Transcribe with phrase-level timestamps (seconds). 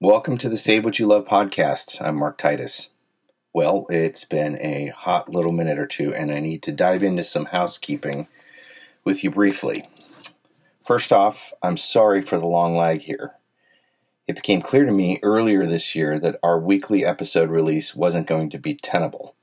[0.00, 2.00] Welcome to the Save What You Love podcast.
[2.00, 2.90] I'm Mark Titus.
[3.52, 7.24] Well, it's been a hot little minute or two, and I need to dive into
[7.24, 8.28] some housekeeping
[9.02, 9.88] with you briefly.
[10.86, 13.34] First off, I'm sorry for the long lag here.
[14.28, 18.50] It became clear to me earlier this year that our weekly episode release wasn't going
[18.50, 19.34] to be tenable.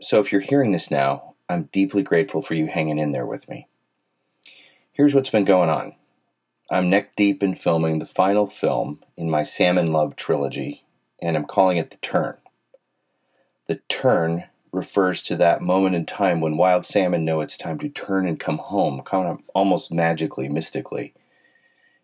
[0.00, 3.48] So if you're hearing this now, I'm deeply grateful for you hanging in there with
[3.48, 3.68] me.
[4.90, 5.94] Here's what's been going on.
[6.72, 10.84] I'm neck deep in filming the final film in my Salmon Love trilogy,
[11.20, 12.36] and I'm calling it The Turn.
[13.66, 17.88] The Turn refers to that moment in time when wild salmon know it's time to
[17.88, 21.12] turn and come home, kind of almost magically, mystically.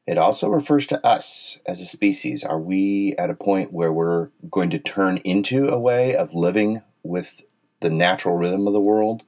[0.05, 2.43] It also refers to us as a species.
[2.43, 6.83] Are we at a point where we're going to turn into a way of living
[7.05, 7.43] with
[7.79, 9.23] the natural rhythm of the world,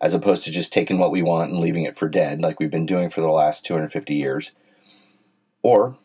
[0.00, 2.68] as opposed to just taking what we want and leaving it for dead, like we've
[2.68, 4.50] been doing for the last 250 years?
[5.62, 5.96] Or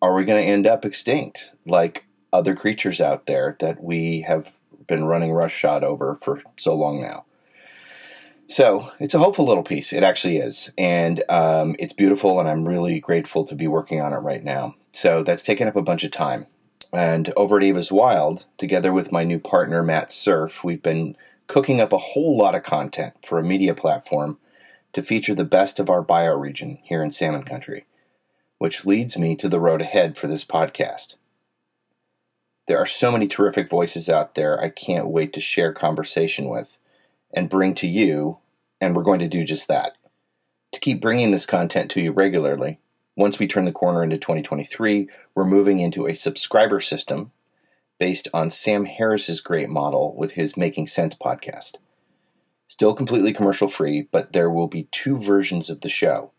[0.00, 4.52] are we going to end up extinct like other creatures out there that we have
[4.86, 7.24] been running roughshod over for so long now?
[8.48, 9.92] So it's a hopeful little piece.
[9.92, 10.70] It actually is.
[10.76, 14.74] And um, it's beautiful, and I'm really grateful to be working on it right now.
[14.90, 16.46] So that's taken up a bunch of time.
[16.92, 21.16] And over at Eva's Wild, together with my new partner, Matt Surf, we've been
[21.46, 24.38] cooking up a whole lot of content for a media platform
[24.92, 27.86] to feature the best of our bioregion here in Salmon Country
[28.62, 31.16] which leads me to the road ahead for this podcast.
[32.68, 36.78] There are so many terrific voices out there I can't wait to share conversation with
[37.34, 38.38] and bring to you,
[38.80, 39.98] and we're going to do just that.
[40.70, 42.78] To keep bringing this content to you regularly,
[43.16, 47.32] once we turn the corner into 2023, we're moving into a subscriber system
[47.98, 51.78] based on Sam Harris's great model with his Making Sense podcast.
[52.68, 56.31] Still completely commercial free, but there will be two versions of the show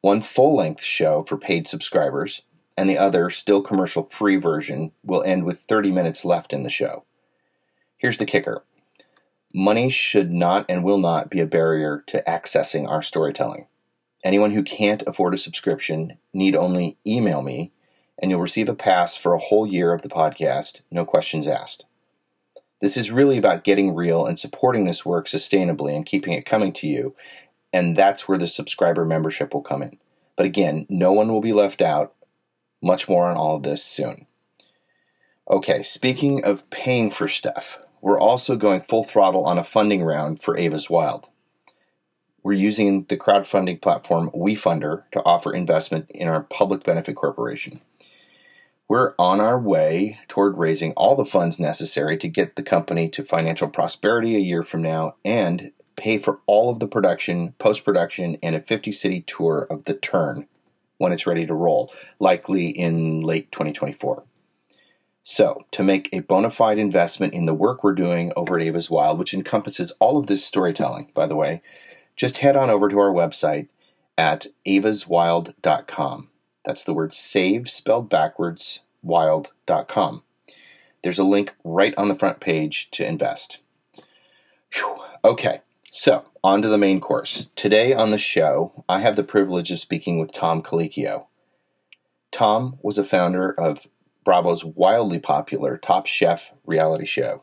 [0.00, 2.42] one full length show for paid subscribers,
[2.76, 6.70] and the other, still commercial free version, will end with 30 minutes left in the
[6.70, 7.04] show.
[7.98, 8.64] Here's the kicker
[9.52, 13.66] money should not and will not be a barrier to accessing our storytelling.
[14.22, 17.72] Anyone who can't afford a subscription need only email me,
[18.18, 21.84] and you'll receive a pass for a whole year of the podcast, no questions asked.
[22.80, 26.72] This is really about getting real and supporting this work sustainably and keeping it coming
[26.74, 27.14] to you,
[27.72, 29.98] and that's where the subscriber membership will come in.
[30.36, 32.14] But again, no one will be left out.
[32.82, 34.26] Much more on all of this soon.
[35.50, 40.40] Okay, speaking of paying for stuff, we're also going full throttle on a funding round
[40.40, 41.28] for Eva's Wild.
[42.42, 47.80] We're using the crowdfunding platform WeFunder to offer investment in our public benefit corporation.
[48.88, 53.24] We're on our way toward raising all the funds necessary to get the company to
[53.24, 58.38] financial prosperity a year from now and pay for all of the production, post production,
[58.42, 60.46] and a 50 city tour of The Turn
[60.96, 64.24] when it's ready to roll, likely in late 2024.
[65.22, 68.90] So, to make a bona fide investment in the work we're doing over at Eva's
[68.90, 71.60] Wild, which encompasses all of this storytelling, by the way,
[72.16, 73.68] just head on over to our website
[74.16, 76.28] at evaswild.com.
[76.64, 80.22] That's the word save spelled backwards, wild.com.
[81.02, 83.58] There's a link right on the front page to invest.
[84.74, 84.98] Whew.
[85.24, 85.60] Okay,
[85.90, 87.48] so, on to the main course.
[87.56, 91.26] Today on the show, I have the privilege of speaking with Tom Colicchio.
[92.30, 93.88] Tom was a founder of
[94.24, 97.42] Bravo's wildly popular Top Chef reality show.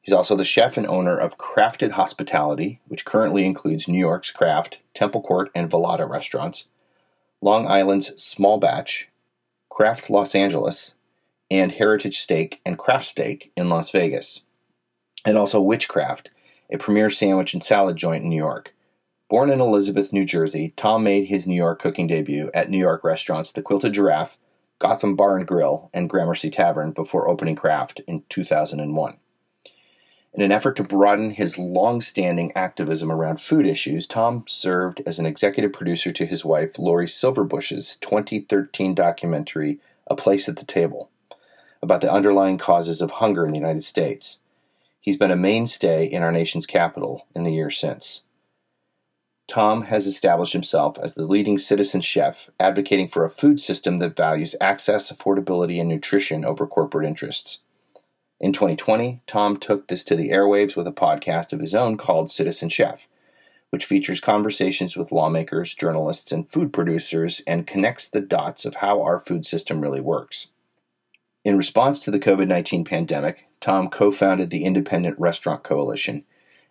[0.00, 4.80] He's also the chef and owner of Crafted Hospitality, which currently includes New York's Craft,
[4.94, 6.66] Temple Court, and Velada restaurants,
[7.42, 9.10] Long Island's Small Batch,
[9.68, 10.94] Craft Los Angeles,
[11.50, 14.42] and Heritage Steak and Craft Steak in Las Vegas,
[15.26, 16.30] and also Witchcraft,
[16.70, 18.74] a premier sandwich and salad joint in New York.
[19.28, 23.02] Born in Elizabeth, New Jersey, Tom made his New York cooking debut at New York
[23.02, 24.38] restaurants The Quilted Giraffe,
[24.78, 29.18] Gotham Bar and Grill, and Gramercy Tavern before opening Craft in 2001.
[30.34, 35.20] In an effort to broaden his long standing activism around food issues, Tom served as
[35.20, 41.08] an executive producer to his wife, Lori Silverbush's 2013 documentary, A Place at the Table,
[41.80, 44.40] about the underlying causes of hunger in the United States.
[45.04, 48.22] He's been a mainstay in our nation's capital in the years since.
[49.46, 54.16] Tom has established himself as the leading citizen chef, advocating for a food system that
[54.16, 57.58] values access, affordability, and nutrition over corporate interests.
[58.40, 62.30] In 2020, Tom took this to the airwaves with a podcast of his own called
[62.30, 63.06] Citizen Chef,
[63.68, 69.02] which features conversations with lawmakers, journalists, and food producers and connects the dots of how
[69.02, 70.46] our food system really works.
[71.44, 76.24] In response to the COVID 19 pandemic, Tom co founded the Independent Restaurant Coalition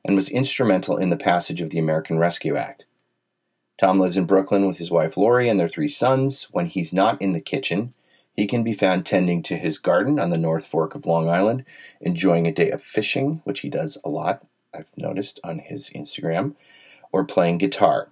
[0.04, 2.86] and was instrumental in the passage of the American Rescue Act.
[3.78, 6.48] Tom lives in Brooklyn with his wife Lori and their three sons.
[6.52, 7.94] When he's not in the kitchen,
[8.36, 11.66] He can be found tending to his garden on the North Fork of Long Island,
[12.02, 14.44] enjoying a day of fishing, which he does a lot,
[14.74, 16.56] I've noticed on his Instagram,
[17.12, 18.10] or playing guitar.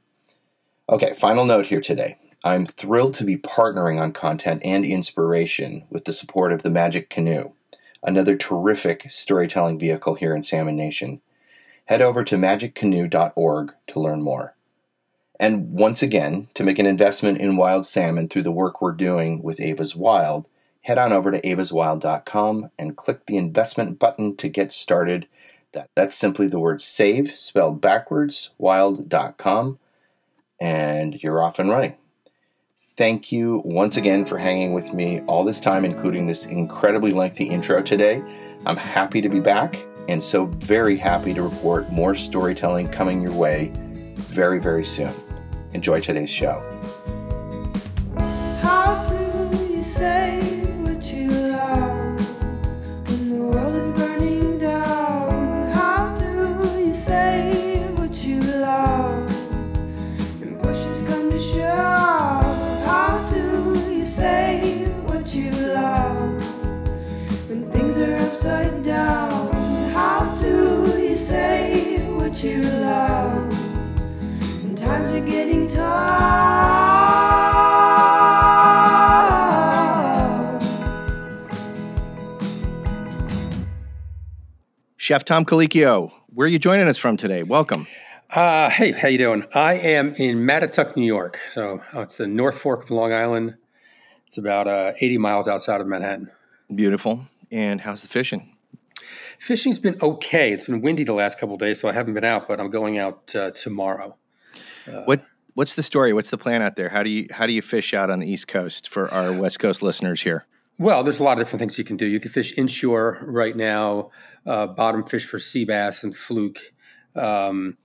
[0.88, 2.20] Okay, final note here today.
[2.44, 7.08] I'm thrilled to be partnering on content and inspiration with the support of the Magic
[7.08, 7.52] Canoe,
[8.02, 11.22] another terrific storytelling vehicle here in Salmon Nation.
[11.86, 14.56] Head over to magiccanoe.org to learn more.
[15.40, 19.44] And once again, to make an investment in wild salmon through the work we're doing
[19.44, 20.48] with Eva's Wild,
[20.82, 25.28] head on over to evaswild.com and click the investment button to get started.
[25.74, 29.78] That, that's simply the word save spelled backwards, wild.com,
[30.60, 31.98] and you're off and running.
[33.02, 37.46] Thank you once again for hanging with me all this time, including this incredibly lengthy
[37.46, 38.22] intro today.
[38.68, 43.34] I'm happy to be back and so very happy to report more storytelling coming your
[43.34, 43.72] way
[44.14, 45.12] very, very soon.
[45.74, 46.62] Enjoy today's show.
[68.42, 69.54] Upside down?
[69.92, 73.54] How do you say what you love?
[74.64, 75.80] when times are getting tough.
[84.98, 87.44] Chef Tom Colicchio, where are you joining us from today?
[87.44, 87.86] Welcome.
[88.32, 89.44] Uh, hey, how you doing?
[89.54, 91.38] I am in Mattituck, New York.
[91.54, 93.56] So uh, it's the North Fork of Long Island.
[94.26, 96.32] It's about uh, 80 miles outside of Manhattan.
[96.74, 97.28] Beautiful.
[97.52, 98.56] And how's the fishing?
[99.40, 100.52] Fishing's been okay.
[100.52, 102.70] It's been windy the last couple of days, so I haven't been out, but I'm
[102.70, 104.16] going out uh, tomorrow.
[105.06, 106.14] what What's the story?
[106.14, 106.90] What's the plan out there?
[106.90, 109.60] How do you how do you fish out on the East Coast for our West
[109.60, 110.46] Coast listeners here?
[110.78, 112.06] Well, there's a lot of different things you can do.
[112.06, 114.12] You can fish inshore right now,
[114.46, 116.74] uh, bottom fish for sea bass and fluke.
[117.16, 117.78] Um,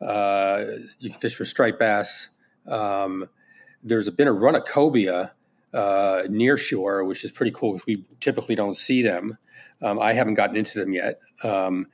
[0.00, 0.62] uh,
[1.00, 2.28] you can fish for striped bass.
[2.66, 3.28] Um,
[3.82, 5.32] there's been a run of cobia
[5.72, 7.74] uh, near shore, which is pretty cool.
[7.74, 9.38] Because we typically don't see them.
[9.82, 11.20] Um, I haven't gotten into them yet.
[11.44, 11.86] Um,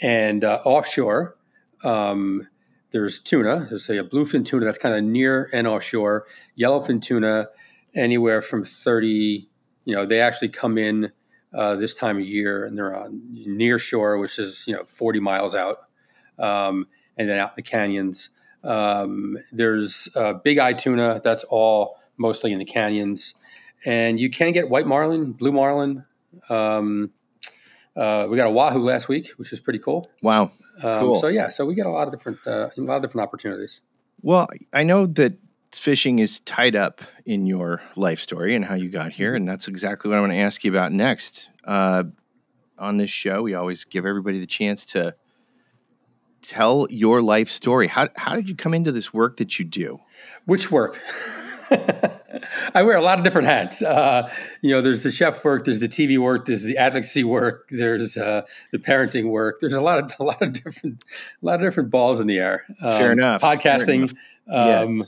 [0.00, 1.36] and uh, offshore,
[1.84, 2.48] um,
[2.90, 3.66] there's tuna.
[3.68, 6.26] There's a bluefin tuna that's kind of near and offshore.
[6.58, 7.48] Yellowfin tuna,
[7.94, 9.48] anywhere from 30.
[9.84, 11.10] You know, they actually come in
[11.54, 15.20] uh, this time of year, and they're on near shore, which is you know 40
[15.20, 15.78] miles out,
[16.38, 16.86] um,
[17.16, 18.30] and then out in the canyons.
[18.62, 20.08] Um, there's
[20.44, 21.20] big eye tuna.
[21.22, 23.34] That's all mostly in the canyons,
[23.84, 26.04] and you can get white marlin, blue marlin.
[26.48, 27.10] Um,
[27.94, 30.08] uh, we got a wahoo last week, which is pretty cool.
[30.22, 30.52] Wow.
[30.82, 31.14] Um, Cool.
[31.16, 33.82] So yeah, so we get a lot of different, uh, a lot of different opportunities.
[34.22, 35.34] Well, I know that
[35.72, 39.68] fishing is tied up in your life story and how you got here, and that's
[39.68, 41.48] exactly what I'm going to ask you about next.
[41.64, 42.04] Uh,
[42.78, 45.14] on this show, we always give everybody the chance to
[46.40, 47.86] tell your life story.
[47.86, 50.00] How how did you come into this work that you do?
[50.46, 51.00] Which work?
[52.74, 53.82] I wear a lot of different hats.
[53.82, 54.30] Uh,
[54.62, 58.16] you know, there's the chef work, there's the TV work, there's the advocacy work, there's
[58.16, 58.42] uh,
[58.72, 59.60] the parenting work.
[59.60, 61.04] There's a lot of a lot of different
[61.42, 62.64] a lot of different balls in the air.
[62.82, 63.40] Um, Fair enough.
[63.40, 64.14] Fair Podcasting,
[64.48, 64.82] enough.
[64.88, 65.04] um,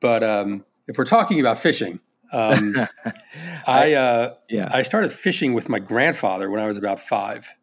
[0.00, 2.00] but um, if we're talking about fishing,
[2.32, 2.74] um,
[3.66, 4.68] I uh, Yeah.
[4.72, 7.54] I started fishing with my grandfather when I was about five,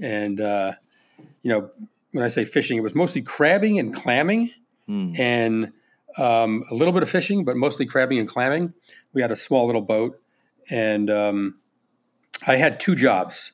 [0.00, 0.72] and uh,
[1.42, 1.70] you know,
[2.12, 4.50] when I say fishing, it was mostly crabbing and clamming
[4.86, 5.12] Hmm.
[5.18, 5.72] and
[6.18, 8.74] um, a little bit of fishing, but mostly crabbing and clamming.
[9.12, 10.20] We had a small little boat,
[10.70, 11.56] and um,
[12.46, 13.52] I had two jobs.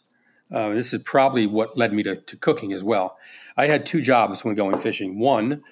[0.52, 3.16] Uh, this is probably what led me to, to cooking as well.
[3.56, 5.18] I had two jobs when going fishing.
[5.18, 5.62] One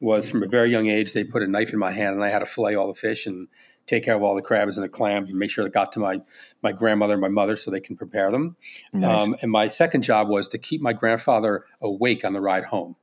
[0.00, 2.30] was from a very young age, they put a knife in my hand, and I
[2.30, 3.48] had to fillet all the fish and
[3.86, 5.98] take care of all the crabs and the clams and make sure it got to
[5.98, 6.20] my,
[6.62, 8.56] my grandmother and my mother so they can prepare them.
[8.92, 9.28] Nice.
[9.28, 12.96] Um, and my second job was to keep my grandfather awake on the ride home.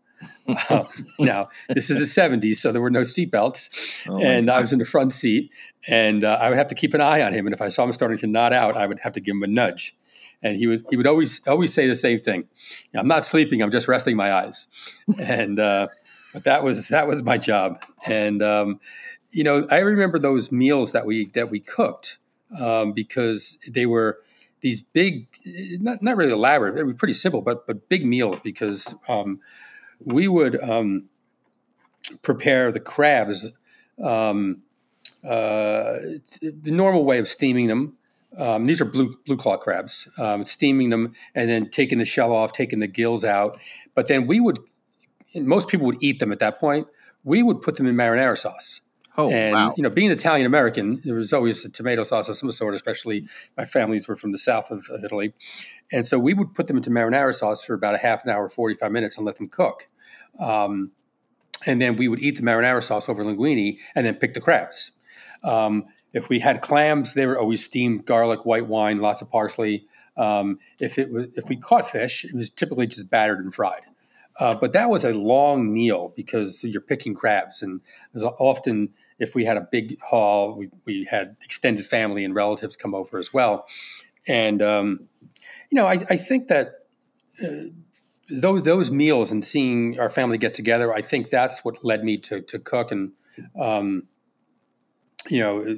[0.70, 0.88] Um,
[1.20, 3.70] now, this is the 70s, so there were no seatbelts.
[4.08, 5.52] Oh and I was in the front seat,
[5.88, 7.46] and uh, I would have to keep an eye on him.
[7.46, 9.44] And if I saw him starting to nod out, I would have to give him
[9.44, 9.96] a nudge.
[10.42, 12.48] And he would he would always always say the same thing:
[12.96, 13.62] "I'm not sleeping.
[13.62, 14.68] I'm just resting my eyes."
[15.20, 15.88] And uh,
[16.34, 17.82] but that was that was my job.
[18.06, 18.80] And um,
[19.32, 22.20] you know, I remember those meals that we that we cooked
[22.60, 24.20] um, because they were
[24.62, 26.76] these big, not not really elaborate.
[26.76, 29.40] They were pretty simple, but but big meals because um,
[30.04, 31.10] we would um,
[32.22, 33.50] prepare the crabs
[34.04, 34.62] um,
[35.24, 35.98] uh,
[36.42, 37.98] the normal way of steaming them.
[38.38, 40.08] Um, these are blue blue claw crabs.
[40.18, 43.58] Um, steaming them and then taking the shell off, taking the gills out.
[43.96, 44.60] But then we would,
[45.36, 46.88] most people would eat them at that point.
[47.24, 48.82] We would put them in marinara sauce.
[49.20, 49.74] Oh, and wow.
[49.76, 52.76] you know, being Italian American, there was always a tomato sauce of some sort.
[52.76, 55.34] Especially my families were from the south of Italy,
[55.92, 58.48] and so we would put them into marinara sauce for about a half an hour,
[58.48, 59.88] forty five minutes, and let them cook.
[60.40, 60.92] Um,
[61.66, 64.92] and then we would eat the marinara sauce over linguine, and then pick the crabs.
[65.44, 69.88] Um, if we had clams, they were always steamed, garlic, white wine, lots of parsley.
[70.16, 73.82] Um, if it was, if we caught fish, it was typically just battered and fried.
[74.40, 77.82] Uh, but that was a long meal because you're picking crabs, and
[78.14, 82.76] there's often if we had a big haul, we, we had extended family and relatives
[82.76, 83.66] come over as well.
[84.28, 85.08] And um,
[85.70, 86.86] you know, I, I think that
[87.44, 87.70] uh,
[88.30, 92.18] those those meals and seeing our family get together, I think that's what led me
[92.20, 92.92] to to cook.
[92.92, 93.12] And
[93.60, 94.04] um,
[95.30, 95.78] you know,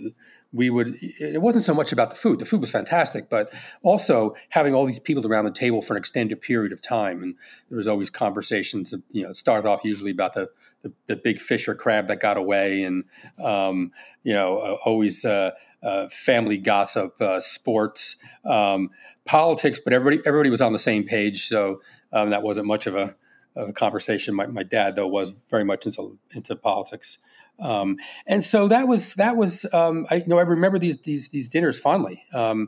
[0.52, 0.96] we would.
[1.00, 2.40] It wasn't so much about the food.
[2.40, 3.54] The food was fantastic, but
[3.84, 7.22] also having all these people around the table for an extended period of time.
[7.22, 7.36] And
[7.70, 8.94] there was always conversations.
[9.10, 10.50] You know, started off usually about the
[10.82, 13.04] the, the big fish or crab that got away, and
[13.44, 13.92] um,
[14.24, 15.26] you know, uh, always.
[15.26, 18.90] Uh, uh, family gossip, uh, sports, um,
[19.26, 21.82] politics, but everybody everybody was on the same page, so
[22.12, 23.16] um, that wasn't much of a,
[23.56, 24.36] of a conversation.
[24.36, 27.20] My, my, dad, though, was very much into into politics,
[27.60, 31.30] um, and so that was that was um, I you know I remember these these
[31.30, 32.68] these dinners fondly, um,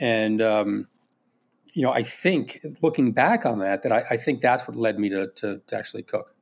[0.00, 4.78] and you know I think looking back on that that I, I think that's what
[4.78, 6.35] led me to, to actually cook.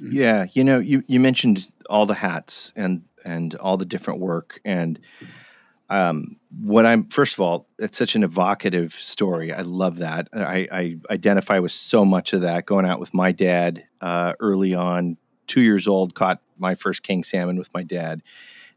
[0.00, 4.60] Yeah, you know, you you mentioned all the hats and and all the different work
[4.64, 4.98] and
[5.88, 9.52] um, when I'm first of all, it's such an evocative story.
[9.52, 10.28] I love that.
[10.32, 12.66] I, I identify with so much of that.
[12.66, 17.22] Going out with my dad uh, early on, two years old, caught my first king
[17.22, 18.22] salmon with my dad,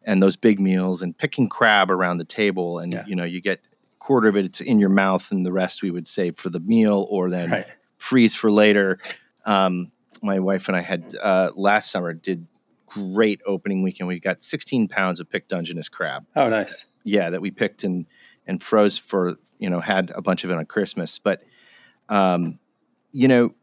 [0.03, 3.05] and those big meals and picking crab around the table, and Yeah.
[3.07, 5.81] you know, you get a quarter of it it's in your mouth, and the rest
[5.81, 7.65] we would save for the meal or then Right.
[7.97, 8.99] freeze for later.
[9.45, 12.47] Um, my wife and I had uh, last summer did
[12.87, 14.07] great opening weekend.
[14.07, 16.25] We got 16 pounds of picked Dungeness crab.
[16.35, 16.85] Oh, nice.
[17.03, 18.05] Yeah, that we picked and
[18.47, 21.19] and froze for you know had a bunch of it on Christmas.
[21.19, 21.43] But
[22.09, 22.59] um,
[23.11, 23.53] you know,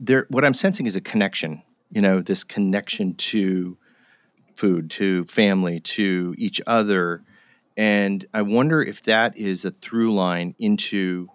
[0.00, 1.62] there what I'm sensing is a connection.
[1.90, 3.76] You know, this connection to
[4.54, 7.22] food, to family, to each other,
[7.76, 11.28] and I wonder if that is a through line into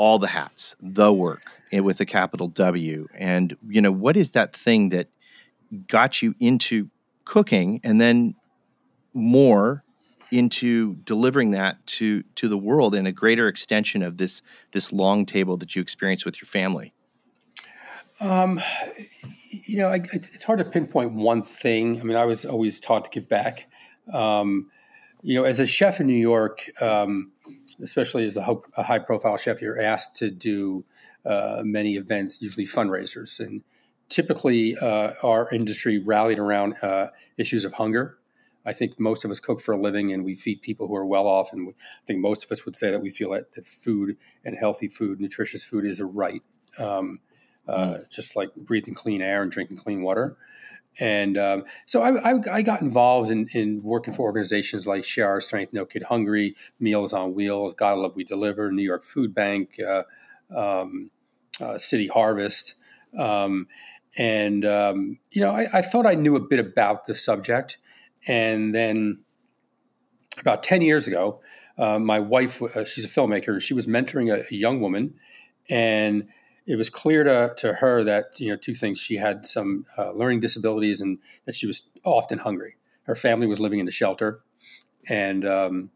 [0.00, 1.42] all the hats, the work
[1.72, 3.06] eh, with a capital W.
[3.14, 5.08] And you know, what is that thing that
[5.88, 6.88] got you into
[7.26, 8.34] cooking and then
[9.12, 9.84] more
[10.30, 14.40] into delivering that to to the world in a greater extension of this
[14.70, 16.94] this long table that you experience with your family
[18.20, 18.60] Um,
[19.50, 22.00] you know, I, it's it's hard to pinpoint one thing.
[22.00, 23.66] I mean, I was always taught to give back.
[24.12, 24.70] Um,
[25.22, 27.32] you know, as a chef in New York, um,
[27.82, 30.84] especially as a, ho- a high-profile chef, you're asked to do
[31.24, 33.62] uh, many events, usually fundraisers, and
[34.08, 38.18] typically uh, our industry rallied around uh, issues of hunger.
[38.66, 41.06] I think most of us cook for a living, and we feed people who are
[41.06, 41.52] well off.
[41.52, 44.16] And we, I think most of us would say that we feel that, that food
[44.44, 46.42] and healthy food, nutritious food, is a right.
[46.78, 47.20] Um,
[47.66, 50.36] uh, just like breathing clean air and drinking clean water.
[50.98, 55.28] And um, so I, I, I got involved in, in working for organizations like Share
[55.28, 59.34] Our Strength, No Kid Hungry, Meals on Wheels, God Love We Deliver, New York Food
[59.34, 60.02] Bank, uh,
[60.54, 61.10] um,
[61.60, 62.74] uh, City Harvest.
[63.16, 63.68] Um,
[64.16, 67.78] and, um, you know, I, I thought I knew a bit about the subject.
[68.26, 69.20] And then
[70.40, 71.40] about 10 years ago,
[71.78, 75.14] uh, my wife, uh, she's a filmmaker, she was mentoring a, a young woman.
[75.68, 76.28] And
[76.66, 78.98] it was clear to, to her that you know two things.
[78.98, 82.76] She had some uh, learning disabilities and that she was often hungry.
[83.04, 84.42] Her family was living in a shelter
[85.08, 85.90] and um,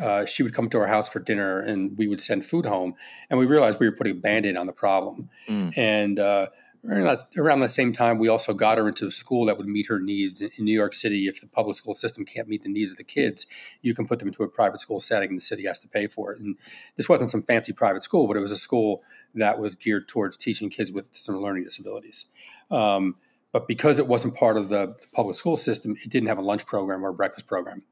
[0.00, 2.94] uh, she would come to our house for dinner and we would send food home
[3.28, 5.28] and we realized we were putting a band-aid on the problem.
[5.48, 5.76] Mm.
[5.76, 6.46] and uh,
[6.84, 10.00] around the same time we also got her into a school that would meet her
[10.00, 11.28] needs in, new york city.
[11.28, 13.46] If the public school system can't meet the needs of the kids
[13.82, 16.06] you can put them into a private school setting and the city has to pay
[16.06, 16.40] for it.
[16.40, 16.56] And
[16.96, 19.02] this wasn't some fancy private school but it was a school
[19.34, 22.26] that was geared towards teaching kids with some learning disabilities.
[22.70, 23.16] Um,
[23.52, 26.42] but because it wasn't part of the, the public school system it didn't have a
[26.42, 27.82] lunch program or a breakfast program.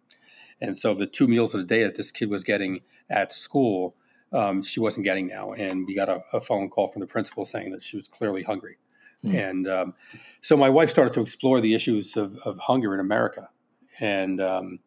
[0.61, 3.95] And so the two meals a day that this kid was getting at school
[4.33, 7.45] um, she wasn't getting now and we got a, a phone call from the principal
[7.45, 8.77] saying that she was clearly hungry
[9.23, 9.37] Hmm.
[9.37, 9.95] and um,
[10.41, 13.51] so my wife started to explore the issues of, of hunger in america
[13.99, 14.79] and um,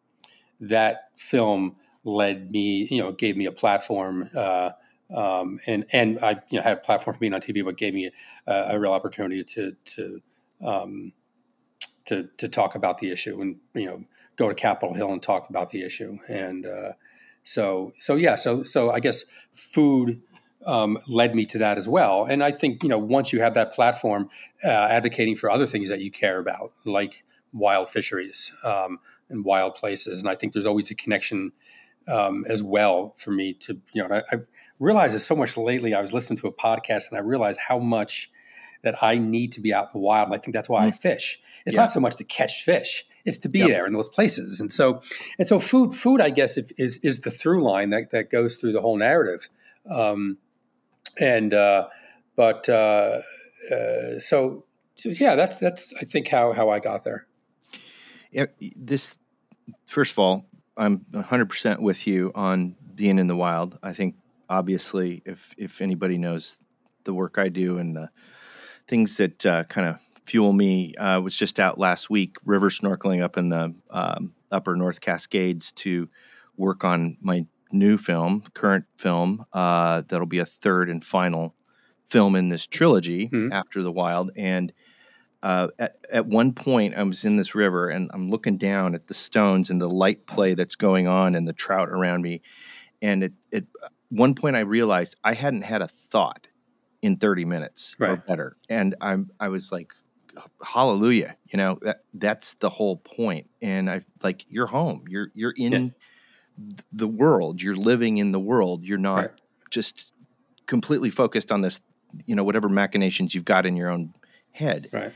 [0.58, 4.70] that film led me you know gave me a platform uh,
[5.14, 7.94] um, and and I you know had a platform for being on TV, but gave
[7.94, 8.10] me
[8.46, 10.22] a, a real opportunity to to
[10.62, 11.12] um,
[12.06, 14.04] to to talk about the issue and you know
[14.36, 16.18] go to Capitol Hill and talk about the issue.
[16.28, 16.92] And uh,
[17.44, 20.20] so so yeah, so so I guess food
[20.66, 22.24] um, led me to that as well.
[22.24, 24.28] And I think you know once you have that platform,
[24.64, 28.98] uh, advocating for other things that you care about, like wild fisheries um,
[29.30, 30.20] and wild places.
[30.20, 31.52] And I think there's always a connection
[32.08, 34.40] um, as well for me to, you know, I, I
[34.80, 35.94] realized this so much lately.
[35.94, 38.30] I was listening to a podcast and I realized how much
[38.82, 40.26] that I need to be out in the wild.
[40.28, 40.96] And I think that's why I Mm.
[40.96, 41.40] fish.
[41.64, 41.82] It's Yeah.
[41.82, 43.68] not so much to catch fish; it's to be Yep.
[43.68, 44.60] there in those places.
[44.60, 45.02] And so,
[45.38, 48.56] and so, food, food, I guess, if, is is the through line that that goes
[48.56, 49.48] through the whole narrative.
[49.88, 50.38] Um,
[51.20, 51.88] and uh,
[52.36, 53.20] but uh,
[53.72, 54.64] uh, so,
[55.04, 57.26] yeah, that's that's I think how how I got there.
[58.30, 59.16] Yeah, this
[59.86, 63.78] first of all, I'm 100% with you on being in the wild.
[63.82, 64.16] I think
[64.48, 66.56] obviously if if anybody knows
[67.04, 68.10] the work I do and the
[68.88, 73.22] things that uh, kind of fuel me, uh, was just out last week river snorkeling
[73.22, 76.08] up in the um, upper North Cascades to
[76.56, 81.54] work on my new film, current film, uh, that'll be a third and final
[82.06, 83.50] film in this trilogy Mhm.
[83.52, 84.72] after the wild and
[85.42, 89.08] uh, at, at one point I was in this river and I'm looking down at
[89.08, 92.40] the stones and the light play that's going on and the trout around me.
[93.02, 93.64] And at, at
[94.08, 96.46] one point I realized I hadn't had a thought
[97.02, 98.56] in 30 minutes or better.
[98.70, 99.92] And I'm, I was like,
[100.62, 103.48] hallelujah, you know, that, that's the whole point.
[103.62, 105.78] And I like, you're home, you're, you're in Yeah.
[105.78, 108.84] th- the world, you're living in the world.
[108.84, 109.30] You're not Right.
[109.70, 110.12] just
[110.66, 111.80] completely focused on this,
[112.26, 114.14] you know, whatever machinations you've got in your own
[114.52, 114.86] head.
[114.92, 115.12] Right.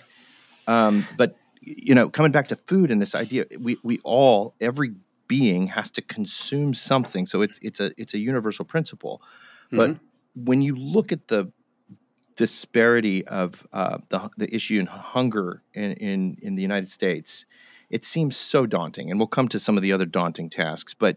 [0.67, 4.95] Um, but you know, coming back to food and this idea, we we all every
[5.27, 7.27] being has to consume something.
[7.27, 9.21] So it's it's a it's a universal principle.
[9.71, 10.45] But Mm-hmm.
[10.45, 11.53] when you look at the
[12.38, 17.45] disparity of uh, the the issue in hunger in, in in the United States,
[17.90, 19.11] it seems so daunting.
[19.11, 20.95] And we'll come to some of the other daunting tasks.
[20.95, 21.16] But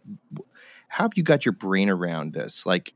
[0.87, 2.65] how have you got your brain around this?
[2.65, 2.93] Like,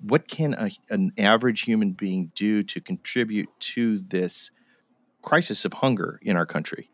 [0.00, 4.50] what can a, an average human being do to contribute to this
[5.22, 6.90] crisis of hunger in our country?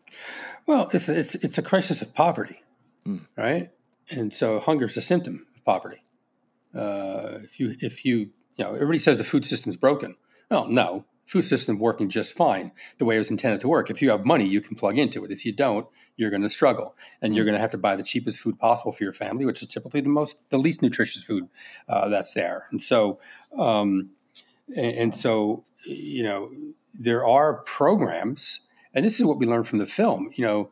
[0.67, 2.63] Well, it's it's it's a crisis of poverty,
[3.07, 3.27] Mm.
[3.39, 3.71] right?
[4.11, 6.03] And so hunger is a symptom of poverty.
[6.75, 8.17] Uh, if you if you
[8.57, 10.17] you know everybody says the food system's broken.
[10.51, 13.91] Well, no, food system working just fine the way it was intended to work.
[13.91, 15.31] If you have money, you can plug into it.
[15.31, 18.03] If you don't, you're going to struggle, and you're going to have to buy the
[18.03, 21.49] cheapest food possible for your family, which is typically the most the least nutritious food
[21.89, 22.67] uh, that's there.
[22.71, 23.21] And so,
[23.57, 24.11] um,
[24.75, 26.51] and, and so you know
[26.95, 28.61] there are programs,
[28.95, 30.31] and this is what we learned from the film.
[30.37, 30.71] You know,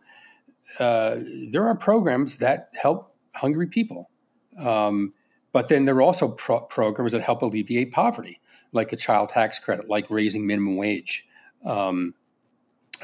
[0.81, 1.19] uh,
[1.51, 4.11] there are programs that help hungry people.
[4.59, 5.13] Um,
[5.53, 8.41] but then there are also pro- programs that help alleviate poverty,
[8.73, 11.27] like a child tax credit, like raising minimum wage.
[11.65, 12.15] Um,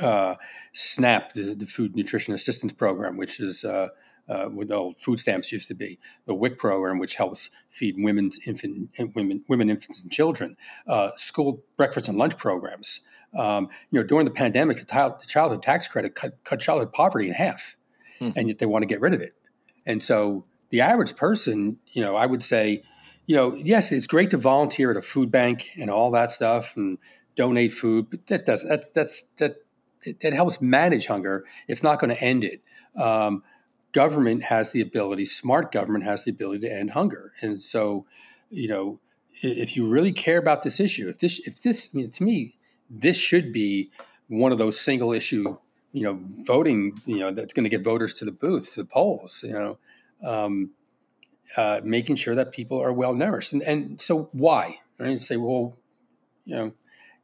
[0.01, 0.37] uh,
[0.72, 3.88] SNAP, the, the Food Nutrition Assistance Program, which is uh,
[4.29, 7.96] uh, what the old food stamps used to be, the WIC program, which helps feed
[7.98, 13.01] women, infant, women, women, infants, and children, uh, school breakfast and lunch programs.
[13.37, 16.92] Um, you know, during the pandemic, the, child, the childhood tax credit cut, cut childhood
[16.92, 17.77] poverty in half,
[18.18, 18.31] Hmm.
[18.37, 19.35] and yet they want to get rid of it.
[19.85, 22.83] And so the average person, you know, I would say,
[23.33, 26.77] you know, yes, it's great to volunteer at a food bank and all that stuff
[26.77, 26.99] and
[27.35, 29.57] donate food, but that does that's that's that
[30.21, 31.47] that helps manage hunger.
[31.66, 32.61] It's not going to end it.
[32.95, 33.42] Um,
[33.92, 38.05] government has the ability, smart government has the ability to end hunger, and so,
[38.51, 39.01] you know,
[39.40, 42.59] if you really care about this issue, if this if this I mean, to me,
[42.90, 43.90] this should be
[44.29, 45.57] one of those single issue,
[45.92, 48.85] you know, voting, you know, that's going to get voters to the booth, to the
[48.87, 49.79] polls, you know.
[50.23, 50.73] Um,
[51.57, 53.52] uh, making sure that people are well nourished.
[53.52, 54.81] And, and so why?
[54.98, 55.11] Right?
[55.11, 55.76] You say, well,
[56.44, 56.72] you know,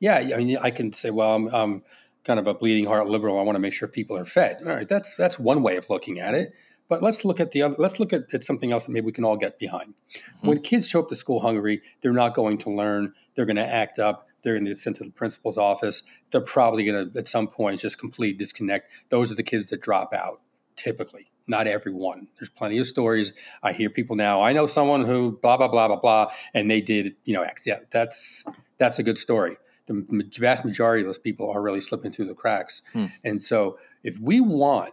[0.01, 1.83] yeah, I mean, I can say, well, I'm, I'm
[2.25, 3.39] kind of a bleeding heart liberal.
[3.39, 4.59] I want to make sure people are fed.
[4.63, 6.53] All right, that's that's one way of looking at it.
[6.89, 7.77] But let's look at the other.
[7.79, 9.95] Let's look at, at something else that maybe we can all get behind.
[10.41, 13.13] When kids show up to school hungry, they're not going to learn.
[13.35, 14.29] They're going to act up.
[14.43, 16.03] They're going to get sent to the principal's office.
[16.31, 18.91] They're probably going to, at some point, just complete disconnect.
[19.09, 20.41] Those are the kids that drop out,
[20.77, 22.29] typically not everyone.
[22.39, 23.33] There's plenty of stories.
[23.63, 24.43] I hear people now.
[24.43, 27.67] I know someone who blah blah blah blah blah, and they did you know X.
[27.67, 28.45] Yeah, that's
[28.77, 29.57] that's a good story.
[29.87, 32.83] The vast majority of those people are really slipping through the cracks.
[32.93, 33.07] Hmm.
[33.25, 34.93] And so, if we want,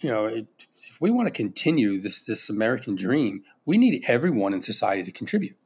[0.00, 4.60] you know, if we want to continue this this American dream, we need everyone in
[4.60, 5.56] society to contribute.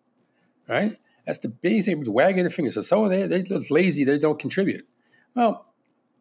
[0.68, 0.96] Right?
[1.27, 2.03] That's the big thing.
[2.07, 2.74] Wagging their fingers.
[2.74, 4.05] So, so they they look lazy.
[4.05, 4.87] They don't contribute.
[5.35, 5.74] Well,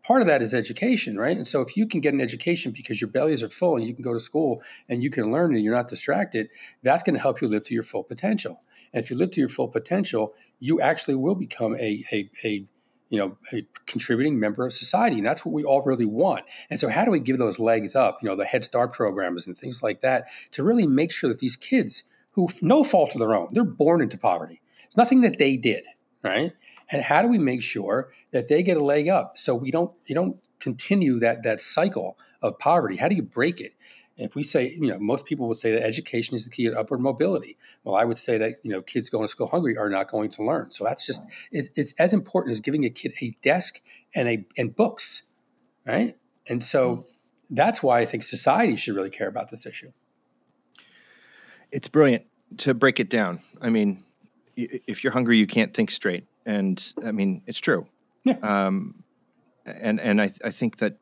[0.04, 1.36] part of that is education, right?
[1.36, 3.94] And so if you can get an education because your bellies are full and you
[3.94, 6.50] can go to school and you can learn and you're not distracted,
[6.82, 8.62] that's going to help you live to your full potential.
[8.94, 12.66] And if you live to your full potential, you actually will become a, a, a
[13.10, 15.18] you know, a contributing member of society.
[15.18, 16.46] And that's what we all really want.
[16.72, 19.46] And so how do we give those legs up, you know, the Head Start programs
[19.46, 23.20] and things like that to really make sure that these kids who no fault of
[23.20, 24.62] their own, they're born into poverty.
[24.86, 25.84] It's nothing that they did,
[26.24, 26.54] right?
[26.91, 29.91] And how do we make sure that they get a leg up so we don't
[30.08, 32.98] you don't continue that that cycle of poverty?
[32.98, 33.74] How do you break it?
[34.17, 36.80] if we say, you know, most people would say that education is the key to
[36.80, 37.58] upward mobility.
[37.84, 40.30] Well, I would say that you know, kids going to school hungry are not going
[40.32, 40.72] to learn.
[40.72, 43.82] So that's just it's, it's as important as giving a kid a desk
[44.13, 45.24] and a and books,
[45.86, 46.15] right?
[46.48, 47.06] And so mm.
[47.50, 49.91] that's why I think society should really care about this issue.
[51.72, 52.26] It's brilliant
[52.60, 53.41] to break it down.
[53.62, 54.04] I mean,
[54.56, 57.88] if you're hungry, you can't think straight, and I mean, it's true.
[58.23, 58.38] Yeah.
[58.41, 59.03] Um,
[59.65, 60.97] and and I I think that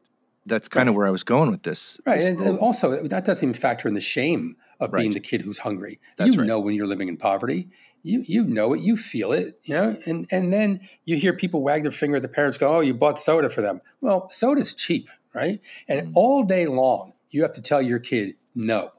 [0.46, 2.00] that's kind of where I was going with this.
[2.06, 2.20] Right.
[2.20, 5.02] This and also, that doesn't even factor in the shame of right.
[5.02, 6.00] being the kid who's hungry.
[6.18, 6.48] That's you right.
[6.48, 7.70] know when you're living in poverty.
[8.04, 11.62] You you know it, you feel it, you know, and and then you hear people
[11.62, 14.74] wag their finger at the parents, go, "Oh, you bought soda for them." Well, soda's
[14.74, 15.60] cheap, right?
[15.88, 16.12] And mm.
[16.16, 18.92] all day long, you have to tell your kid no,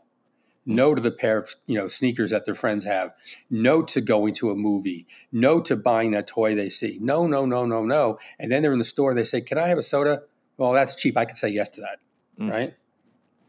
[0.65, 3.13] no to the pair of you know sneakers that their friends have,
[3.51, 7.45] no to going to a movie, no to buying that toy they see, no, no,
[7.45, 8.19] no, no, no.
[8.39, 10.23] And then they're in the store, they say, "Can I have a soda?"
[10.57, 11.17] well, that's cheap.
[11.17, 11.99] I can say yes to that,
[12.39, 12.51] mm.
[12.51, 12.75] right?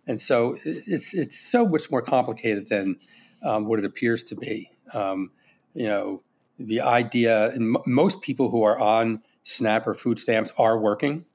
[0.07, 2.97] And so it's it's so much more complicated than
[3.43, 4.71] um, what it appears to be.
[4.93, 5.31] Um,
[5.73, 6.23] you know,
[6.59, 11.25] the idea, and m- most people who are on SNAP or food stamps are working.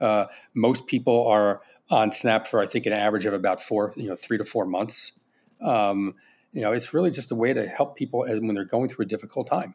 [0.00, 4.08] Uh, most people are on SNAP for I think an average of about four, you
[4.08, 5.12] know, three to four months.
[5.60, 6.14] Um,
[6.52, 9.08] you know, it's really just a way to help people when they're going through a
[9.08, 9.74] difficult time.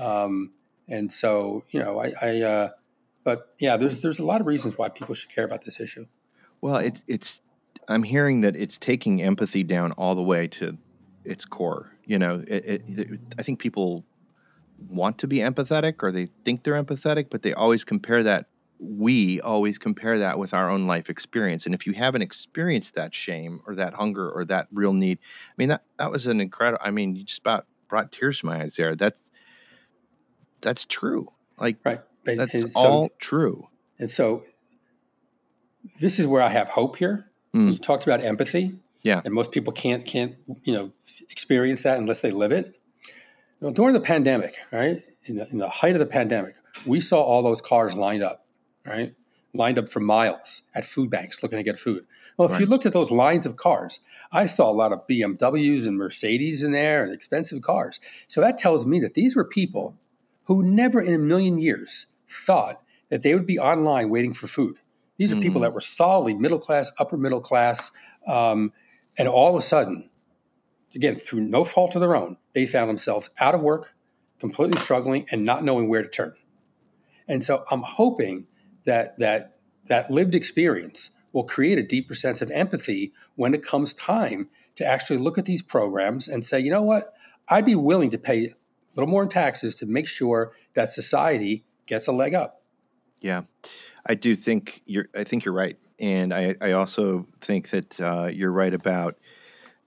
[0.00, 0.52] Um,
[0.88, 2.68] and so, you know, I, I uh,
[3.22, 6.06] but yeah, there's there's a lot of reasons why people should care about this issue.
[6.60, 7.40] Well, it's it's
[7.88, 10.76] I'm hearing that it's taking empathy down all the way to
[11.24, 11.90] its core.
[12.04, 14.04] You know, it, it, it, I think people
[14.88, 18.46] want to be empathetic or they think they're empathetic, but they always compare that.
[18.78, 23.14] We always compare that with our own life experience, and if you haven't experienced that
[23.14, 26.82] shame or that hunger or that real need, I mean that that was an incredible.
[26.84, 28.96] I mean, you just about brought tears to my eyes there.
[28.96, 29.20] That's
[30.60, 31.30] that's true.
[31.58, 32.00] Like right.
[32.26, 33.68] And, That's and so, all true.
[33.98, 34.44] And so
[36.00, 37.30] this is where I have hope here.
[37.54, 37.72] Mm.
[37.72, 38.78] You talked about empathy.
[39.02, 39.20] Yeah.
[39.24, 40.34] And most people can't can't,
[40.64, 40.90] you know,
[41.30, 42.74] experience that unless they live it.
[43.60, 45.02] You know, during the pandemic, right?
[45.26, 48.43] In the, in the height of the pandemic, we saw all those cars lined up,
[48.86, 49.14] right?
[49.52, 52.06] Lined up for miles at food banks looking to get food.
[52.36, 52.60] Well, if right.
[52.60, 54.00] you looked at those lines of cars,
[54.32, 58.00] I saw a lot of BMWs and Mercedes in there and expensive cars.
[58.26, 59.96] So that tells me that these were people
[60.44, 64.76] who never in a million years thought that they would be online waiting for food.
[65.16, 65.42] These are mm-hmm.
[65.42, 67.92] people that were solidly middle class, upper middle class,
[68.26, 68.72] um,
[69.16, 70.10] and all of a sudden,
[70.94, 73.94] again, through no fault of their own, they found themselves out of work,
[74.40, 76.34] completely struggling, and not knowing where to turn.
[77.28, 78.46] And so I'm hoping
[78.84, 83.92] that that that lived experience will create a deeper sense of empathy when it comes
[83.92, 87.12] time to actually look at these programs and say, you know what,
[87.48, 88.54] I'd be willing to pay a
[88.96, 92.62] little more in taxes to make sure that society gets a leg up.
[93.20, 93.42] Yeah,
[94.06, 95.08] I do think you're.
[95.14, 99.16] I think you're right, and I, I also think that uh, you're right about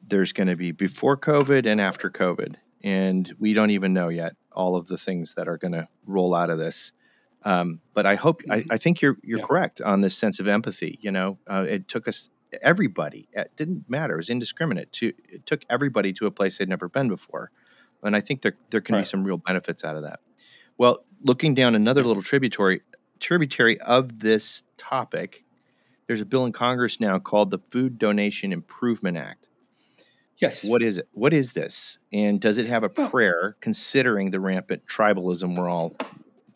[0.01, 4.33] there's going to be before COVID and after COVID, and we don't even know yet
[4.51, 6.91] all of the things that are going to roll out of this.
[7.47, 8.71] Um, but I hope I, mm-hmm.
[8.73, 9.45] I, think you're you're yeah.
[9.45, 10.99] correct on this sense of empathy.
[11.01, 12.29] You know, uh, it took us
[12.61, 13.29] everybody.
[13.31, 14.15] It didn't matter.
[14.15, 14.91] It was indiscriminate.
[14.93, 17.51] To it took everybody to a place they'd never been before,
[18.03, 19.01] and I think there there can right.
[19.01, 20.19] be some real benefits out of that.
[20.77, 22.81] Well, looking down another little tributary
[23.21, 25.45] tributary of this topic,
[26.05, 29.47] there's a bill in Congress now called the Food Donation Improvement Act.
[30.37, 30.65] Yes.
[30.65, 31.07] What is it?
[31.13, 31.97] What is this?
[32.11, 35.95] And does it have a prayer considering the rampant tribalism we're all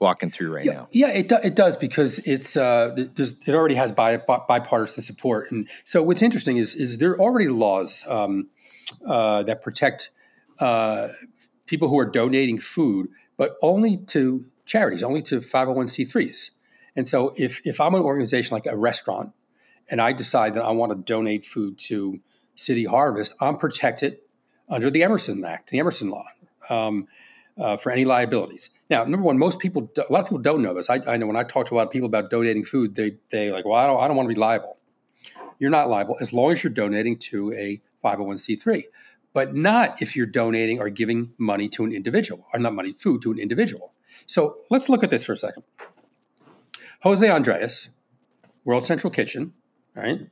[0.01, 0.89] walking through right yeah, now?
[0.91, 5.51] Yeah, it, do, it does because it's uh, it already has bi- bipartisan support.
[5.51, 8.49] And so what's interesting is is there are already laws um,
[9.07, 10.11] uh, that protect
[10.59, 11.09] uh,
[11.67, 13.07] people who are donating food
[13.41, 16.51] but only to charities, only to 501c3s.
[16.95, 19.31] And so if, if I'm an organization like a restaurant
[19.89, 22.19] and I decide that I want to donate food to
[22.53, 24.19] City Harvest, I'm protected
[24.69, 26.25] under the Emerson Act, the Emerson Law,
[26.69, 27.07] um,
[27.57, 28.69] uh, for any liabilities.
[28.89, 30.89] Now, number one, most people, a lot of people don't know this.
[30.89, 33.17] I, I, know when I talk to a lot of people about donating food, they
[33.29, 34.77] they like, well, I don't, I don't want to be liable.
[35.59, 38.83] You're not liable as long as you're donating to a 501c3
[39.33, 43.21] but not if you're donating or giving money to an individual, or not money, food
[43.21, 43.93] to an individual.
[44.25, 45.63] So let's look at this for a second.
[47.03, 47.89] Jose Andres,
[48.65, 49.53] World Central Kitchen,
[49.95, 50.27] right?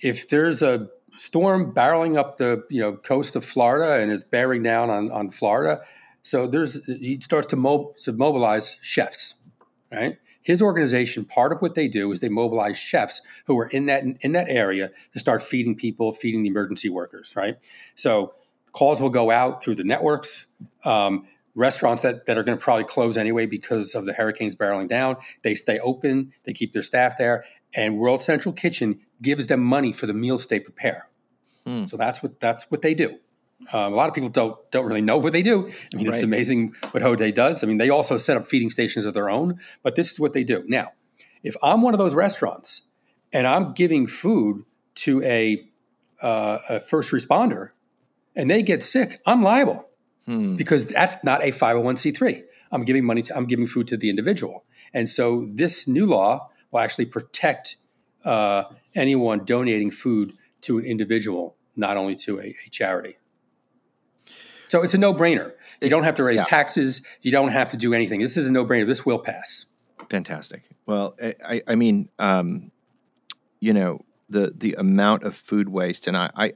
[0.00, 4.62] If there's a storm barreling up the you know coast of Florida and it's bearing
[4.62, 5.82] down on, on Florida,
[6.22, 9.34] so there's he starts to, mob, to mobilize chefs,
[9.90, 10.18] right?
[10.42, 14.04] his organization, part of what they do is they mobilize chefs who are in that
[14.20, 17.34] in that area to start feeding people, feeding the emergency workers.
[17.36, 17.56] Right.
[17.94, 18.34] So
[18.72, 20.46] calls will go out through the networks.
[20.84, 24.88] Um, restaurants that, that are going to probably close anyway because of the hurricanes barreling
[24.88, 25.18] down.
[25.42, 29.92] They stay open, they keep their staff there, and World Central Kitchen gives them money
[29.92, 31.08] for the meals they prepare.
[31.66, 31.84] Hmm.
[31.84, 33.18] So that's what that's what they do.
[33.72, 35.70] Um, a lot of people don't don't really know what they do.
[35.92, 37.62] I mean, it's amazing what José does.
[37.62, 40.32] I mean, they also set up feeding stations of their own, but this is what
[40.32, 40.64] they do.
[40.66, 40.92] Now,
[41.42, 42.82] if I'm one of those restaurants
[43.32, 45.64] and I'm giving food to a,
[46.20, 47.70] uh, a first responder
[48.36, 49.88] and they get sick, I'm liable
[50.26, 50.54] Hmm.
[50.54, 52.44] because that's not a 501c3.
[52.70, 54.64] I'm giving money to, I'm giving food to the individual.
[54.94, 57.76] And so this new law will actually protect
[58.24, 63.16] uh, anyone donating food to an individual, not only to a, a charity.
[64.72, 65.52] So it's a no brainer.
[65.82, 66.44] You don't have to raise Yeah.
[66.44, 67.02] taxes.
[67.20, 68.20] You don't have to do anything.
[68.20, 68.86] This is a no brainer.
[68.86, 69.66] This will pass.
[70.08, 70.62] Fantastic.
[70.86, 72.72] Well, I, I, I mean, um,
[73.60, 76.52] you know, the the amount of food waste, and I, I,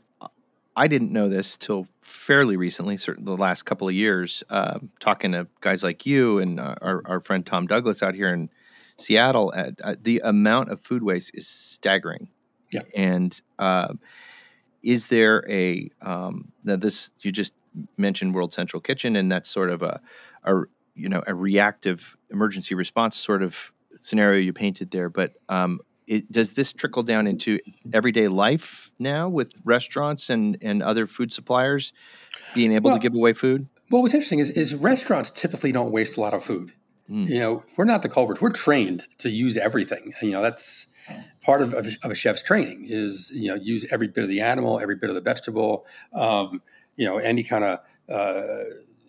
[0.74, 4.42] I didn't know this till fairly recently, certainly the last couple of years.
[4.48, 8.32] Um, talking to guys like you and uh, our our friend Tom Douglas out here
[8.32, 8.48] in
[8.96, 12.30] Seattle, uh, uh, the amount of food waste is staggering.
[12.72, 12.80] Yeah.
[12.94, 14.00] And um
[14.82, 17.52] is there a um, now this you just
[17.96, 20.00] mentioned World Central Kitchen, and that's sort of a,
[20.44, 20.62] a
[20.94, 25.08] you know a reactive emergency response sort of scenario you painted there.
[25.08, 27.58] But um, it, does this trickle down into
[27.92, 31.92] everyday life now with restaurants and and other food suppliers
[32.54, 33.68] being able Well- to give away food?
[33.88, 36.72] Well, what's interesting is, is restaurants typically don't waste a lot of food.
[37.08, 37.28] Mm.
[37.28, 38.40] You know, we're not the culprits.
[38.40, 40.12] We're trained to use everything.
[40.20, 40.88] You know, that's
[41.44, 44.40] part of, of, of a chef's training is you know use every bit of the
[44.40, 45.86] animal, every bit of the vegetable.
[46.12, 46.62] Um,
[46.96, 47.78] you know, any kind of
[48.12, 48.64] uh,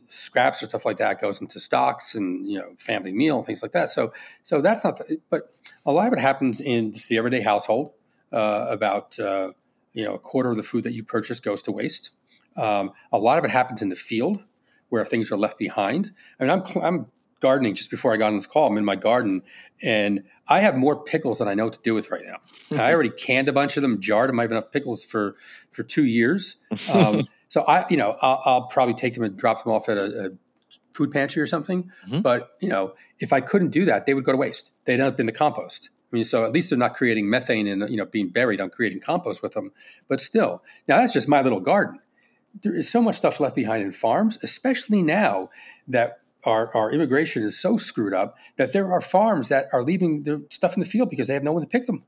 [0.08, 3.62] scraps or stuff like that goes into stocks and you know family meal and things
[3.62, 3.89] like that.
[3.89, 4.97] So, so that's not.
[4.97, 5.54] The, but
[5.86, 7.91] a lot of it happens in just the everyday household.
[8.30, 9.52] Uh, about uh,
[9.93, 12.12] you know a quarter of the food that you purchase goes to waste.
[12.58, 14.43] Um, a lot of it happens in the field
[14.89, 16.12] where things are left behind.
[16.38, 17.06] I mean, I'm I'm
[17.39, 18.67] gardening just before I got on this call.
[18.67, 19.43] I'm in my garden
[19.82, 22.38] and I have more pickles than I know what to do with right now.
[22.78, 24.39] I already canned a bunch of them, jarred them.
[24.39, 25.36] I have enough pickles for
[25.71, 26.58] for two years.
[26.91, 29.98] Um, so I, you know, I'll, I'll probably take them and drop them off at
[29.98, 30.30] a, a
[30.93, 31.89] food pantry or something.
[32.08, 32.22] Mhm.
[32.22, 34.72] But you know, if I couldn't do that, they would go to waste.
[34.86, 35.89] They'd end up in the compost.
[36.12, 38.62] I mean, so at least they're not creating methane and you know being buried.
[38.62, 39.72] I'm creating compost with them.
[40.08, 42.00] But still, now that's just my little garden.
[42.62, 45.50] There is so much stuff left behind in farms, especially now
[45.88, 50.24] that our, our immigration is so screwed up that there are farms that are leaving
[50.24, 52.04] their stuff in the field because they have no one to pick them.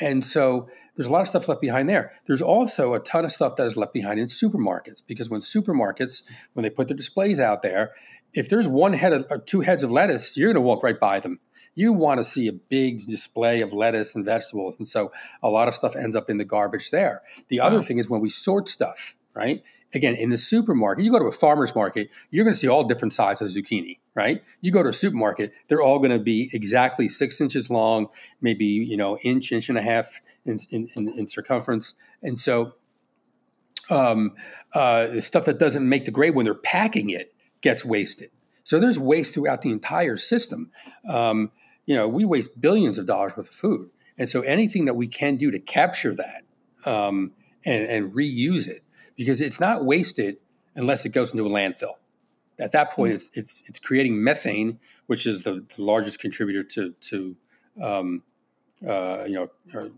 [0.00, 2.12] And so there's a lot of stuff left behind there.
[2.26, 6.22] There's also a ton of stuff that is left behind in supermarkets because when supermarkets,
[6.54, 7.92] when they put their displays out there,
[8.32, 10.98] if there's one head of, or two heads of lettuce, you're going to walk right
[10.98, 11.38] by them.
[11.76, 14.78] You want to see a big display of lettuce and vegetables.
[14.78, 15.10] And so
[15.42, 17.22] a lot of stuff ends up in the garbage there.
[17.48, 17.82] The other Wow.
[17.82, 19.62] thing is when we sort stuff, right?
[19.94, 22.84] Again, in the supermarket, you go to a farmer's market, you're going to see all
[22.84, 24.42] different sizes of zucchini, right?
[24.60, 28.08] You go to a supermarket, they're all going to be exactly six inches long,
[28.40, 31.94] maybe, you know, inch, inch and a half in, in, in, circumference.
[32.22, 32.72] And so
[33.90, 34.34] um,
[34.74, 38.30] uh, stuff that doesn't make the grade when they're packing it gets wasted.
[38.64, 40.70] So there's waste throughout the entire system.
[41.08, 41.52] Um,
[41.86, 43.90] you know, we waste billions of dollars worth of food.
[44.16, 46.44] And so anything that we can do to capture that
[46.86, 47.32] um,
[47.64, 48.83] and, and reuse it,
[49.16, 50.38] because it's not wasted
[50.74, 51.94] unless it goes into a landfill.
[52.58, 56.92] At that point, it's, it's, it's creating methane, which is the, the largest contributor to,
[57.00, 57.36] to
[57.82, 58.22] um,
[58.86, 59.90] uh, you know, or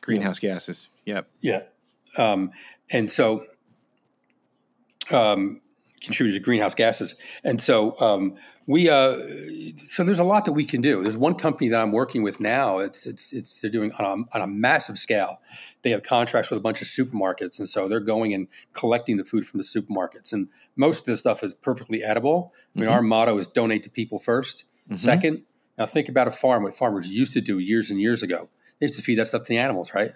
[0.00, 0.88] Greenhouse gases.
[1.04, 1.28] Yep.
[1.40, 1.62] yeah.
[2.16, 2.52] Um,
[2.90, 3.46] and so
[5.10, 5.60] um,
[6.02, 7.14] contribute to greenhouse gases.
[7.42, 8.34] And so um,
[8.66, 9.16] we uh,
[9.76, 11.02] so there's a lot that we can do.
[11.02, 12.78] There's one company that I'm working with now.
[12.78, 15.40] It's it's it's they're doing on a, on a massive scale.
[15.82, 19.24] They have contracts with a bunch of supermarkets, and so they're going and collecting the
[19.24, 20.32] food from the supermarkets.
[20.32, 22.52] And most of this stuff is perfectly edible.
[22.74, 24.98] I mean, our motto is donate to people 1st Mhm.
[24.98, 25.42] Second,
[25.78, 26.62] now think about a farm.
[26.62, 28.48] What farmers used to do years and years ago.
[28.78, 30.12] They used to feed that stuff to the animals, right?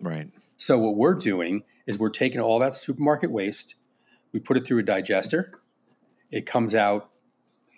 [0.00, 0.28] Right.
[0.56, 3.74] So what we're doing is we're taking all that supermarket waste,
[4.34, 5.52] we put it through a digester.
[6.30, 7.10] It comes out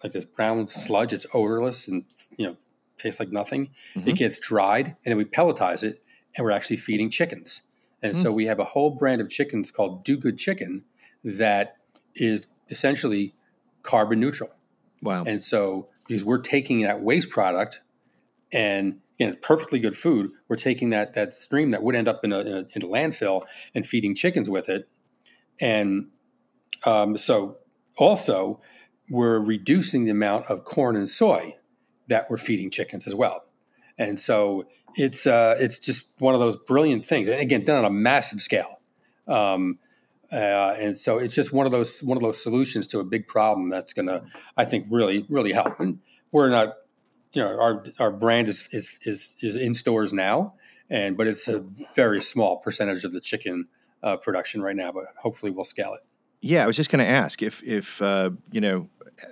[0.03, 1.12] like this brown sludge.
[1.12, 2.05] It's odorless and
[2.37, 2.57] you know
[2.99, 3.71] tastes like nothing.
[3.95, 4.16] It Mhm.
[4.16, 6.03] gets dried, and then we pelletize it,
[6.35, 7.62] and we're actually feeding chickens.
[8.03, 10.85] And so we have a whole brand of chickens called Do Good Chicken
[11.25, 11.77] that
[12.14, 13.35] is essentially
[13.83, 14.51] carbon neutral.
[15.03, 15.25] Wow.
[15.25, 17.81] And so, because we're taking that waste product
[18.53, 22.25] and again, it's perfectly good food, we're taking that that stream that would end up
[22.25, 23.42] in a, in a, in a landfill
[23.75, 24.88] and feeding chickens with it.
[25.61, 26.09] And
[26.85, 27.59] um, so,
[27.97, 28.61] also,
[29.09, 31.57] we're reducing the amount of corn and soy
[32.09, 33.45] that we're feeding chickens as well.
[33.99, 37.29] And so, it's uh, it's just one of those brilliant things.
[37.29, 38.81] And again, done on a massive scale.
[39.27, 39.79] Um,
[40.33, 43.29] Uh, and so it's just one of those one of those solutions to a big
[43.29, 44.25] problem that's going to,
[44.57, 45.79] I think, really really help.
[45.79, 46.01] And
[46.33, 46.75] we're not,
[47.33, 50.55] you know, our our brand is is is, is in stores now,
[50.91, 53.69] and but it's a very small percentage of the chicken
[54.03, 54.91] uh, production right now.
[54.91, 56.01] But hopefully, we'll scale it.
[56.40, 58.88] Yeah, I was just going to ask if if uh, you know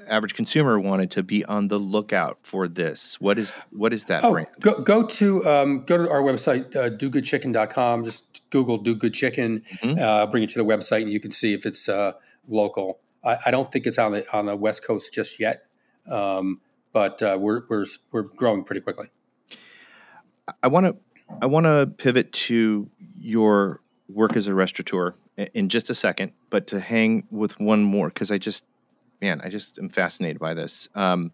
[0.08, 3.20] average consumer wanted to be on the lookout for this.
[3.20, 4.48] What is what is that Oh, brand?
[4.60, 8.04] go, go to um, go to our website, uh, dogoodchicken.com.
[8.04, 10.00] Just Google Do Good Chicken, Mhm.
[10.00, 12.12] uh, bring it to the website, and you can see if it's uh,
[12.48, 13.00] local.
[13.22, 15.66] I, I don't think it's on the on the West Coast just yet,
[16.10, 16.60] um,
[16.92, 19.08] but uh, we're we're we're growing pretty quickly.
[20.62, 20.96] I want to
[21.42, 22.88] I want to pivot to
[23.18, 28.09] your work as a restaurateur in just a second, but to hang with one more
[28.09, 28.64] because I just
[29.20, 30.88] man, I just am fascinated by this.
[30.94, 31.33] Um,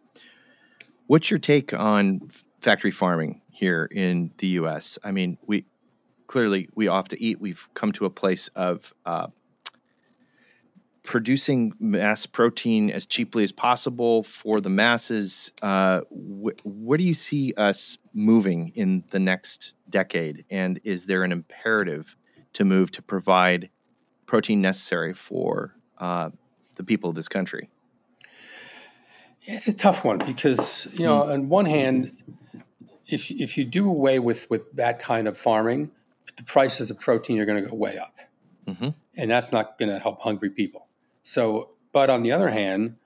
[1.06, 4.98] what's your take on factory farming here in the U.S.?
[5.02, 5.64] I mean, we
[6.26, 7.40] clearly we off to eat.
[7.40, 9.26] We've come to a place of uh,
[11.02, 15.50] producing mass protein as cheaply as possible for the masses.
[15.60, 20.44] Uh, wh- where do you see us moving in the next decade?
[20.50, 22.16] And is there an imperative
[22.52, 23.70] to move to provide
[24.30, 26.30] protein necessary for uh,
[26.76, 27.68] the people of this country?
[29.42, 32.12] Yeah, it's a tough one because you know, on one hand,
[33.08, 35.90] if if you do away with with that kind of farming,
[36.36, 38.20] the prices of protein are going to go way up,
[38.68, 38.94] Mhm.
[39.16, 40.86] and that's not going to help hungry people.
[41.24, 42.96] So, but on the other hand,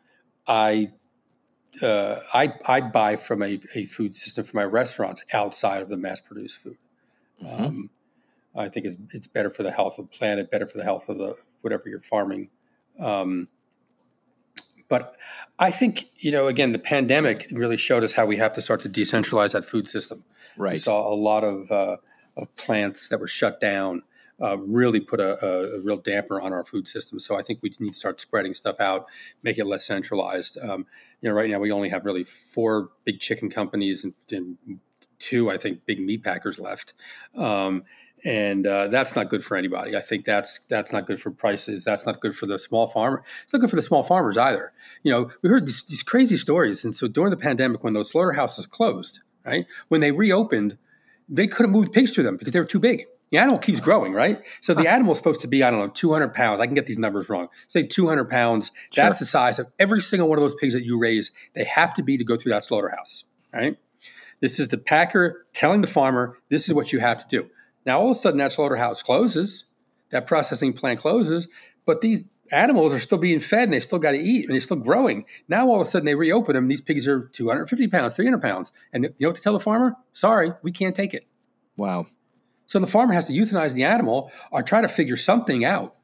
[0.46, 0.92] I
[1.80, 5.96] uh, I I buy from a, a food system for my restaurants outside of the
[5.96, 6.76] mass produced food.
[7.42, 7.60] Mhm.
[7.60, 7.90] Um,
[8.56, 11.08] I think it's it's better for the health of the planet, better for the health
[11.08, 12.50] of the whatever you're farming.
[13.00, 13.48] Um,
[14.88, 15.16] but
[15.58, 18.80] I think you know, again, the pandemic really showed us how we have to start
[18.80, 20.24] to decentralize that food system.
[20.56, 20.78] We Right.
[20.78, 21.96] saw a lot of uh,
[22.36, 24.02] of plants that were shut down.
[24.42, 27.20] Uh, really put a, a, a real damper on our food system.
[27.20, 29.06] So I think we need to start spreading stuff out,
[29.44, 30.58] make it less centralized.
[30.60, 30.86] Um,
[31.20, 34.58] you know, right now we only have really four big chicken companies and, and
[35.20, 36.94] two, I think, big meat packers left.
[37.36, 37.84] Um,
[38.24, 39.96] and uh, that's not good for anybody.
[39.96, 41.84] I think that's that's not good for prices.
[41.84, 43.22] That's not good for the small farmer.
[43.42, 44.72] It's not good for the small farmers either.
[45.02, 48.10] You know, we heard these, these crazy stories, and so during the pandemic, when those
[48.10, 50.78] slaughterhouses closed, right when they reopened,
[51.28, 53.04] they couldn't move pigs through them because they were too big.
[53.30, 54.40] The animal keeps growing, right?
[54.60, 56.60] So the animal's supposed to be, I don't know, 200 pounds.
[56.60, 57.48] I can get these numbers wrong.
[57.66, 58.70] Say 200 pounds.
[58.94, 61.32] That's the size of every single one of those pigs that you raise.
[61.54, 63.76] They have to be to go through that slaughterhouse, right?
[64.40, 67.50] This is the packer telling the farmer, this is what you have to do.
[67.86, 69.64] Now, all of a sudden, that slaughterhouse closes,
[70.10, 71.48] that processing plant closes,
[71.84, 74.60] but these animals are still being fed and they still got to eat and they're
[74.60, 75.24] still growing.
[75.48, 76.68] Now, all of a sudden, they reopen them.
[76.68, 78.72] These pigs are 250 pounds, 300 pounds.
[78.92, 79.96] And you know what to tell the farmer?
[80.12, 81.26] Sorry, we can't take it.
[81.76, 82.06] Wow.
[82.66, 85.96] So the farmer has to euthanize the animal or try to figure something out.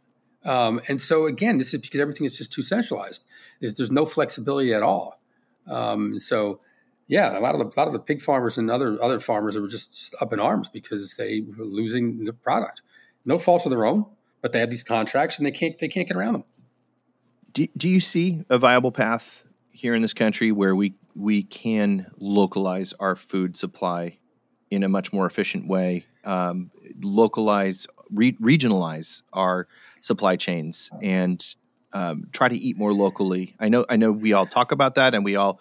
[0.45, 3.27] Um, and so again, this is because everything is just too centralized.
[3.61, 5.21] There's, there's no flexibility at all.
[5.67, 6.61] Um, so
[7.11, 9.59] yeah, a lot of the a lot of the pig farmers and other other farmers
[9.59, 12.83] were just up in arms because they were losing the product.
[13.25, 14.07] No fault of their own,
[14.41, 16.45] but they have these contracts and they can't they can't get around them.
[17.53, 19.43] Do, do you see a viable path
[19.73, 24.19] here in this country where we we can localize our food supply
[24.71, 26.71] in a much more efficient way, um,
[27.01, 29.67] localize, re- regionalize our
[30.01, 31.57] supply chains, and
[31.93, 33.57] um, try to eat more locally?
[33.59, 35.61] I know I know we all talk about that, and we all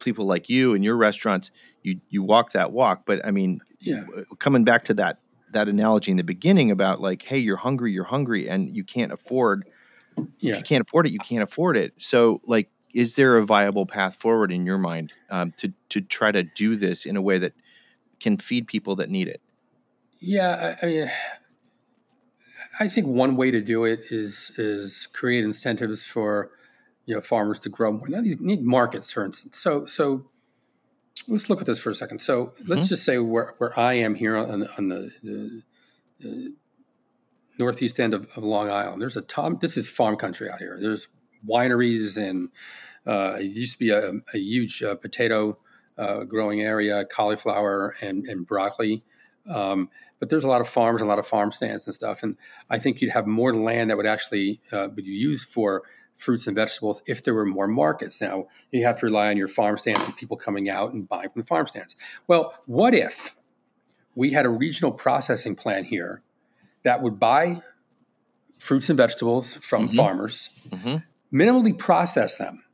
[0.00, 1.50] people like you and your restaurants,
[1.82, 3.02] you you walk that walk.
[3.06, 4.04] But I mean, Yeah.
[4.38, 5.20] coming back to that
[5.52, 9.12] that analogy in the beginning about like, hey, you're hungry, you're hungry, and you can't
[9.12, 9.64] afford
[10.40, 11.94] if you can't afford it, you can't afford it.
[11.98, 16.32] So, like, is there a viable path forward in your mind um, to to try
[16.32, 17.52] to do this in a way that
[18.20, 19.40] can feed people that need it?
[20.20, 21.10] Yeah, I, I mean,
[22.80, 26.50] I think one way to do it is is create incentives for
[27.08, 28.06] you know farmers to grow more.
[28.06, 29.56] Now you need markets, for instance.
[29.56, 30.26] So so
[31.26, 32.18] let's look at this for a second.
[32.20, 35.62] So let's just say where where I am here on, on the, the,
[36.20, 36.54] the
[37.58, 39.00] northeast end of, of Long Island.
[39.00, 39.56] There's a ton.
[39.58, 40.76] This is farm country out here.
[40.78, 41.08] There's
[41.48, 42.50] wineries and
[43.06, 45.56] uh, it used to be a, a huge uh, potato
[45.96, 49.02] uh, growing area, cauliflower and and broccoli.
[49.48, 49.88] Um,
[50.20, 52.22] but there's a lot of farms, and a lot of farm stands and stuff.
[52.22, 52.36] And
[52.68, 55.84] I think you'd have more land that would actually uh, be used for
[56.18, 58.20] fruits and vegetables if there were more markets.
[58.20, 61.30] Now you have to rely on your farm stands and people coming out and buying
[61.30, 61.96] from the farm stands.
[62.26, 63.36] Well, what if
[64.14, 66.22] we had a regional processing plant here
[66.82, 67.62] that would buy
[68.58, 69.96] fruits and vegetables from Mhm.
[69.96, 71.04] farmers, Mhm.
[71.32, 72.64] minimally process them,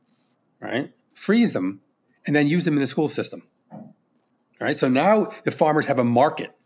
[0.59, 0.91] right?
[1.11, 1.81] Freeze them,
[2.25, 3.47] and then use them in the school system.
[3.71, 4.77] All right.
[4.77, 6.57] So now the farmers have a market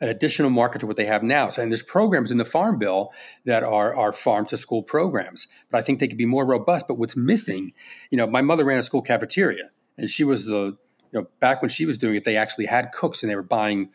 [0.00, 1.48] an additional market to what they have now.
[1.48, 3.12] So, and there's programs in the Farm Bill
[3.44, 6.86] that are are farm to school programs, but I think they could be more robust.
[6.88, 7.72] But what's missing,
[8.10, 10.76] you know, my mother ran a school cafeteria, and she was the,
[11.12, 13.42] you know, back when she was doing it, they actually had cooks and they were
[13.42, 13.90] buying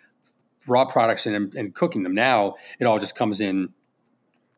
[0.68, 2.14] raw products and, and cooking them.
[2.14, 3.70] Now it all just comes in,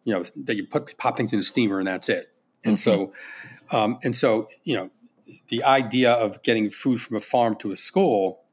[0.04, 2.30] you know, that you put pop things in a steamer and that's it.
[2.66, 3.14] And so,
[3.72, 4.90] um, and so, you know,
[5.50, 8.44] the idea of getting food from a farm to a school,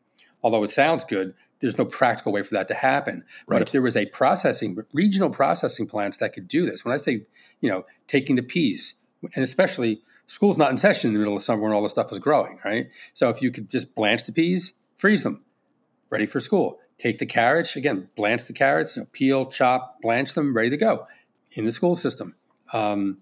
[0.42, 3.24] although it sounds good, there's no practical way for that to happen.
[3.46, 6.96] But if there was a processing, regional processing plants that could do this, when I
[6.96, 7.26] say,
[7.60, 8.94] you know, taking the peas,
[9.34, 12.12] and especially school's not in session in the middle of summer when all this stuff
[12.12, 12.88] is growing, right?
[13.14, 15.44] So if you could just blanch the peas, freeze them,
[16.08, 16.78] ready for school.
[16.98, 20.76] Take the carrots, again, blanch the carrots, you know, peel, chop, blanch them, ready to
[20.76, 21.06] go
[21.52, 22.36] in the school system.
[22.72, 23.18] Um,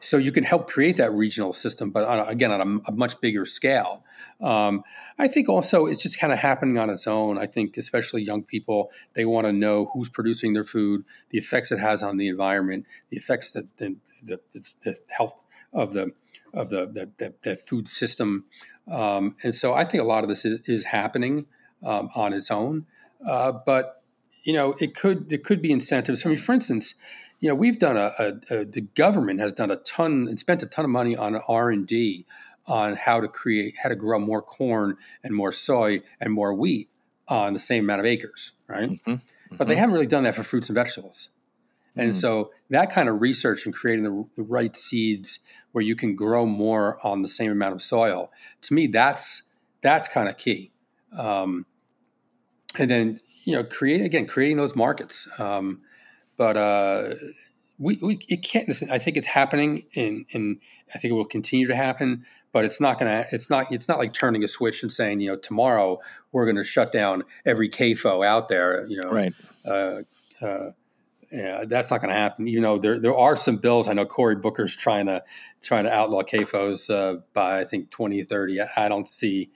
[0.00, 2.92] so you can help create that regional system, but on a, again on a, a
[2.92, 4.04] much bigger scale.
[4.40, 4.82] Um,
[5.18, 7.38] I think also it's just kind of happening on its own.
[7.38, 11.72] I think especially young people they want to know who's producing their food, the effects
[11.72, 15.42] it has on the environment, the effects that the, the, the, health
[15.72, 16.12] of the
[16.54, 17.10] of the
[17.42, 18.44] the food system,
[18.90, 21.46] um, and so I think a lot of this is, is happening
[21.84, 22.86] um, on its own.
[23.26, 24.02] Uh, but
[24.44, 26.24] you know, it could there could be incentives.
[26.24, 26.94] I mean, for instance,
[27.40, 30.62] you know, we've done a, a, a the government has done a ton and spent
[30.62, 32.26] a ton of money on R and D
[32.66, 36.88] on how to create how to grow more corn and more soy and more wheat
[37.28, 38.90] on the same amount of acres, right?
[39.04, 39.20] Mhm.
[39.52, 41.30] But they haven't really done that for fruits and vegetables.
[41.96, 42.14] And Mhm.
[42.14, 45.40] so that kind of research and creating the, the right seeds
[45.72, 48.30] where you can grow more on the same amount of soil,
[48.62, 49.42] to me, that's
[49.80, 50.72] that's kind of key.
[51.16, 51.66] Um,
[52.78, 55.26] and then you know, create again, creating those markets.
[55.38, 55.80] Um,
[56.38, 57.14] but uh,
[57.78, 58.66] we, we it can't.
[58.66, 60.58] Listen, I think it's happening, and and
[60.94, 62.24] I think it will continue to happen.
[62.50, 63.26] But it's not gonna.
[63.30, 63.70] It's not.
[63.70, 66.00] It's not like turning a switch and saying, you know, tomorrow
[66.32, 68.86] we're going to shut down every CAFO out there.
[68.86, 69.32] You know, Right.
[69.66, 70.00] uh,
[70.40, 70.70] uh,
[71.30, 72.46] yeah, that's not going to happen.
[72.46, 73.86] You know, there there are some bills.
[73.86, 75.22] I know Cory Booker's trying to
[75.60, 78.60] trying to outlaw CAFOs uh, by I think twenty thirty.
[78.62, 79.50] I, I don't see,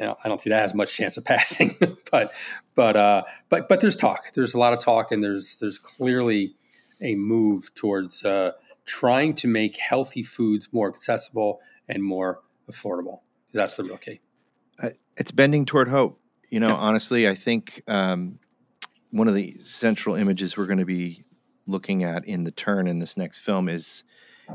[0.00, 1.76] I don't see that has much chance of passing.
[2.10, 2.32] but
[2.74, 4.32] but uh, but but there's talk.
[4.34, 6.54] There's a lot of talk, and there's there's clearly
[7.00, 8.52] a move towards uh,
[8.84, 12.40] trying to make healthy foods more accessible and more
[12.70, 13.20] affordable.
[13.52, 14.20] That's the real key.
[15.16, 16.20] it's bending toward hope.
[16.50, 16.74] You know, Yeah.
[16.74, 18.38] honestly, I think um,
[19.10, 21.24] one of the central images we're going to be
[21.66, 24.04] looking at in the turn in this next film is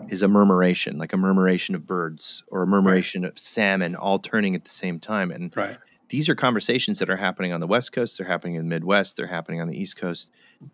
[0.09, 4.55] is a murmuration, like a murmuration of birds or a murmuration of salmon, all turning
[4.55, 5.31] at the same time.
[5.31, 5.77] And Right.
[6.09, 9.15] these are conversations that are happening on the West Coast, they're happening in the Midwest,
[9.17, 10.29] they're happening on the East Coast,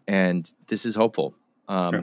[0.07, 1.35] and this is hopeful.
[1.67, 2.01] Um, Yeah.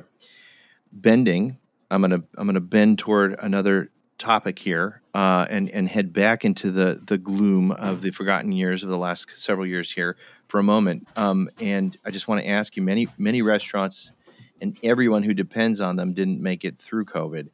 [0.93, 1.59] Bending,
[1.91, 6.71] I'm gonna I'm gonna bend toward another topic here uh, and and head back into
[6.71, 10.63] the the gloom of the forgotten years of the last several years here for a
[10.63, 11.09] moment.
[11.17, 14.13] Um, and I just want to ask you, many many restaurants
[14.61, 17.49] and everyone who depends on them didn't make it through COVID.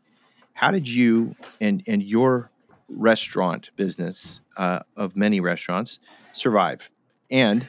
[0.52, 2.50] How did you and and your
[2.88, 5.98] restaurant business uh, of many restaurants
[6.32, 6.90] survive?
[7.30, 7.68] And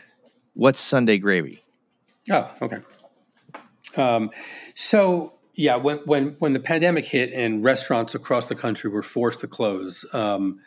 [0.53, 1.63] what's Sunday gravy?
[2.29, 2.79] Oh, okay.
[3.97, 4.31] Um,
[4.75, 9.41] so yeah, when when when the pandemic hit and restaurants across the country were forced
[9.41, 10.59] to close, um,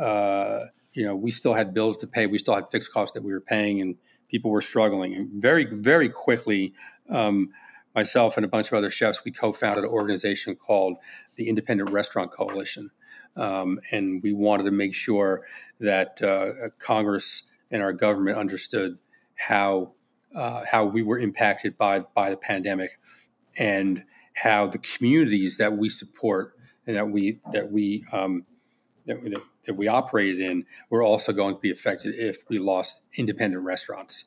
[0.00, 0.60] uh,
[0.92, 2.26] you know, we still had bills to pay.
[2.26, 3.96] We still had fixed costs that we were paying, and
[4.28, 5.14] people were struggling.
[5.14, 6.74] And very very quickly,
[7.08, 7.50] um,
[7.96, 10.98] myself and a bunch of other chefs, we co-founded an organization called
[11.36, 12.90] the Independent Restaurant Coalition,
[13.36, 15.44] um, and we wanted to make sure
[15.80, 18.98] that uh, Congress and our government understood
[19.34, 19.92] how
[20.34, 22.98] uh, how we were impacted by by the pandemic,
[23.56, 26.54] and how the communities that we support
[26.86, 28.44] and that we that we um,
[29.06, 29.36] that, we-
[29.66, 34.24] that we operated in were also going to be affected if we lost independent restaurants,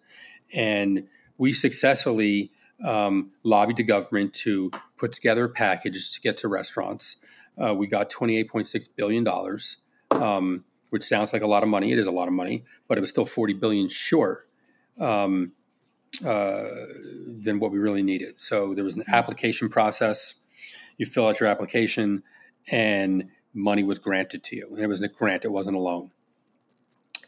[0.53, 1.07] and
[1.38, 2.51] we successfully
[2.86, 7.17] um, lobbied the government to put together a package to get to restaurants.
[7.61, 9.77] Uh, we got twenty eight point six billion dollars.
[10.11, 11.91] Um, which sounds like a lot of money.
[11.91, 14.47] It is a lot of money, but it was still 40 billion short
[14.99, 15.53] um,
[16.25, 16.67] uh,
[17.41, 18.41] than what we really needed.
[18.41, 20.36] So there was an application process.
[20.97, 22.23] You fill out your application,
[22.71, 24.67] and money was granted to you.
[24.71, 26.11] And it was a grant; it wasn't a loan.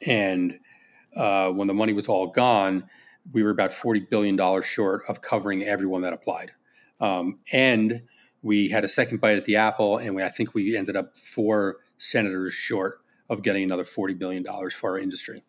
[0.05, 0.59] And
[1.15, 2.89] uh, when the money was all gone,
[3.31, 6.51] we were about forty billion dollars short of covering everyone that applied.
[6.99, 8.03] Um, and
[8.41, 11.17] we had a second bite at the apple, and we, I think we ended up
[11.17, 15.43] four senators short of getting another forty billion dollars for our industry.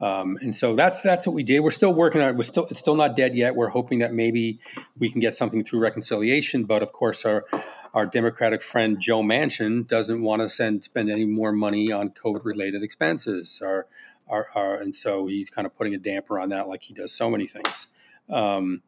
[0.00, 1.60] Um, and so that's that's what we did.
[1.60, 2.36] We're still working on it.
[2.36, 3.56] We're still it's still not dead yet.
[3.56, 4.60] We're hoping that maybe
[4.98, 6.64] we can get something through reconciliation.
[6.64, 7.46] But of course, our
[7.94, 12.44] our Democratic friend Joe Manchin doesn't want to send spend any more money on COVID
[12.44, 13.62] related expenses.
[13.64, 13.86] Our
[14.28, 17.12] are, are and so he's kind of putting a damper on that, like he does
[17.12, 17.88] so many things.
[18.28, 18.82] Um,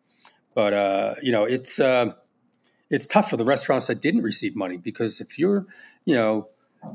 [0.54, 2.12] but uh, you know, it's uh,
[2.90, 5.66] it's tough for the restaurants that didn't receive money because if you're,
[6.04, 6.48] you know,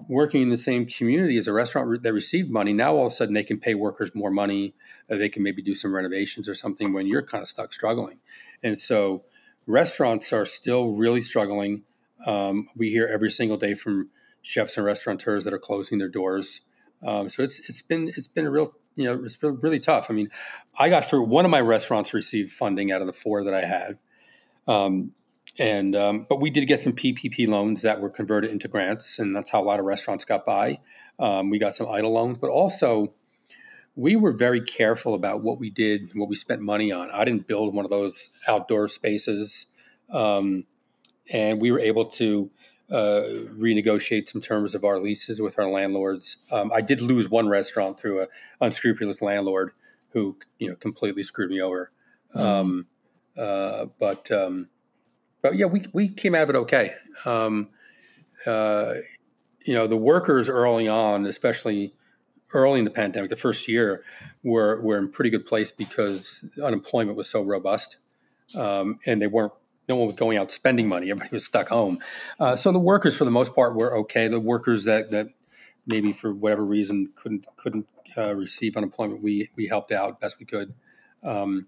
[0.07, 3.15] working in the same community as a restaurant that received money, now all of a
[3.15, 4.73] sudden they can pay workers more money.
[5.09, 8.19] Uh, they can maybe do some renovations or something when you're kind of stuck struggling.
[8.63, 9.23] And so
[9.67, 11.83] restaurants are still really struggling.
[12.25, 14.09] Um, we hear every single day from
[14.41, 16.61] chefs and restaurateurs that are closing their doors.
[17.05, 20.09] Um, so it's it's been it's been a real you know it's been really tough.
[20.09, 20.29] I mean,
[20.79, 23.65] I got through one of my restaurants received funding out of the four that I
[23.65, 23.97] had.
[24.67, 25.11] Um,
[25.59, 29.35] and um, but we did get some PPP loans that were converted into grants, and
[29.35, 30.79] that's how a lot of restaurants got by.
[31.19, 33.13] Um, we got some EIDL loans, but also
[33.95, 37.11] we were very careful about what we did, what we spent money on.
[37.11, 39.67] I didn't build one of those outdoor spaces,
[40.09, 40.65] um,
[41.31, 42.49] and we were able to
[42.91, 43.23] uh,
[43.57, 46.37] renegotiate some terms of our leases with our landlords.
[46.51, 48.27] Um, I did lose one restaurant through an
[48.61, 49.71] unscrupulous landlord
[50.09, 51.91] who, you know, completely screwed me over.
[52.35, 52.87] Um,
[53.37, 54.69] uh, but um,
[55.41, 56.93] but yeah, we we came out of it okay.
[57.25, 57.69] Um,
[58.45, 58.93] uh,
[59.65, 61.93] you know, the workers early on, especially
[62.53, 64.03] early in the pandemic, the first year,
[64.43, 67.97] were were in pretty good place because unemployment was so robust,
[68.57, 69.53] um, and they weren't.
[69.89, 71.11] No one was going out spending money.
[71.11, 71.99] Everybody was stuck home.
[72.39, 74.27] Uh, so the workers, for the most part, were okay.
[74.27, 75.27] The workers that that
[75.85, 80.45] maybe for whatever reason couldn't couldn't uh, receive unemployment, we we helped out best we
[80.45, 80.73] could.
[81.23, 81.67] Um,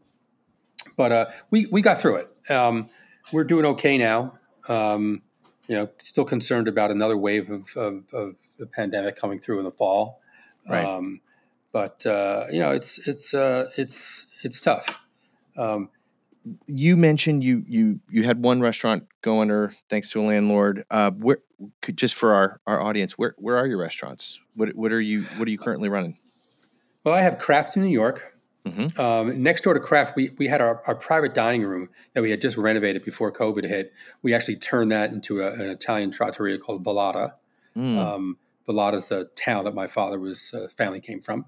[0.98, 2.52] but uh, we we got through it.
[2.52, 2.90] Um,
[3.32, 4.40] we're doing okay now.
[4.68, 5.22] Um,
[5.68, 9.66] you know, still concerned about another wave of, of, of, the pandemic coming through in
[9.66, 10.22] the fall.
[10.70, 10.86] Right.
[10.86, 11.22] Um,
[11.72, 15.02] but uh, you know, it's it's uh, it's it's tough.
[16.68, 20.86] You mentioned you you you had one restaurant go under thanks to a landlord.
[20.92, 21.40] Uh, where
[21.82, 24.40] could, just for our, our audience, where where are your restaurants?
[24.56, 26.18] What what are you what are you currently running?
[27.06, 28.34] well, I have Craft in New York.
[28.66, 28.98] Mhm.
[28.98, 32.32] Um, next door to Craft, we, we had our, our private dining room that we
[32.32, 33.94] had just renovated before COVID hit.
[34.24, 37.34] We actually turned that into a, an Italian trattoria called Vallata.
[37.78, 37.98] Mm.
[37.98, 38.38] Um,
[38.68, 41.46] is the town that my father was uh, family came from.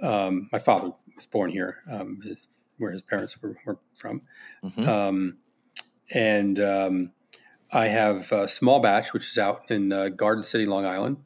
[0.00, 2.48] Um, my father was born here, um, his,
[2.84, 4.22] where his parents were, were from.
[4.62, 4.86] Mhm.
[4.86, 5.38] Um,
[6.12, 7.12] and um,
[7.72, 11.16] I have uh, Small Batch, which is out in uh, Garden City, Long Island.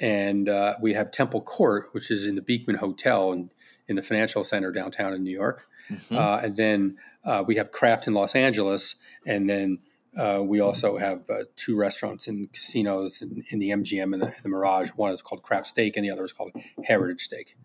[0.00, 3.50] And uh, we have Temple Court, which is in the Beekman Hotel in,
[3.88, 5.66] in the financial center downtown in New York.
[5.90, 6.16] Mhm.
[6.16, 8.96] Uh, and then uh, we have Craft in Los Angeles.
[9.26, 9.78] And then
[10.16, 14.34] uh, we also have uh, two restaurants in casinos in, in the MGM and the,
[14.42, 14.90] the Mirage.
[14.90, 16.52] One is called Craft Steak, and the other is called
[16.84, 17.56] Heritage Steak.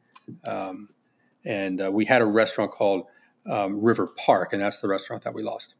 [0.48, 0.90] Um,
[1.46, 3.06] and uh, we had a restaurant called
[3.50, 5.76] um, River Park, and that's the restaurant that we lost.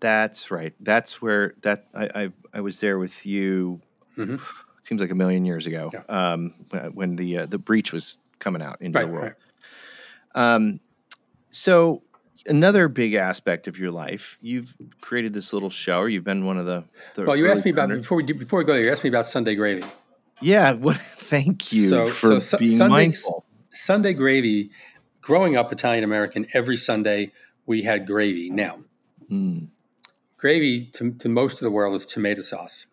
[0.00, 0.74] That's right.
[0.80, 3.80] That's where that I I, I was there with you.
[4.18, 4.40] Mhm.
[4.82, 5.90] Seems like a million years ago.
[6.08, 6.54] Um,
[6.92, 9.24] when the uh, the breach was coming out into Right, the world.
[10.34, 10.54] right.
[10.54, 10.80] Um,
[11.50, 12.02] so
[12.46, 16.58] another big aspect of your life, you've created this little show, or you've been one
[16.58, 16.84] of the.
[17.14, 18.84] the Well, you asked me about before we do, before we go there.
[18.84, 19.84] You asked me about Sunday gravy.
[20.42, 20.72] Yeah.
[20.84, 21.00] What?
[21.00, 23.46] Thank you So- for so being Sunday- mindful.
[23.74, 24.70] Sunday gravy.
[25.20, 27.32] Growing up Italian American, every Sunday
[27.66, 28.50] we had gravy.
[28.50, 28.80] Now,
[29.30, 29.68] Mm.
[30.36, 32.86] gravy to, to most of the world is tomato sauce.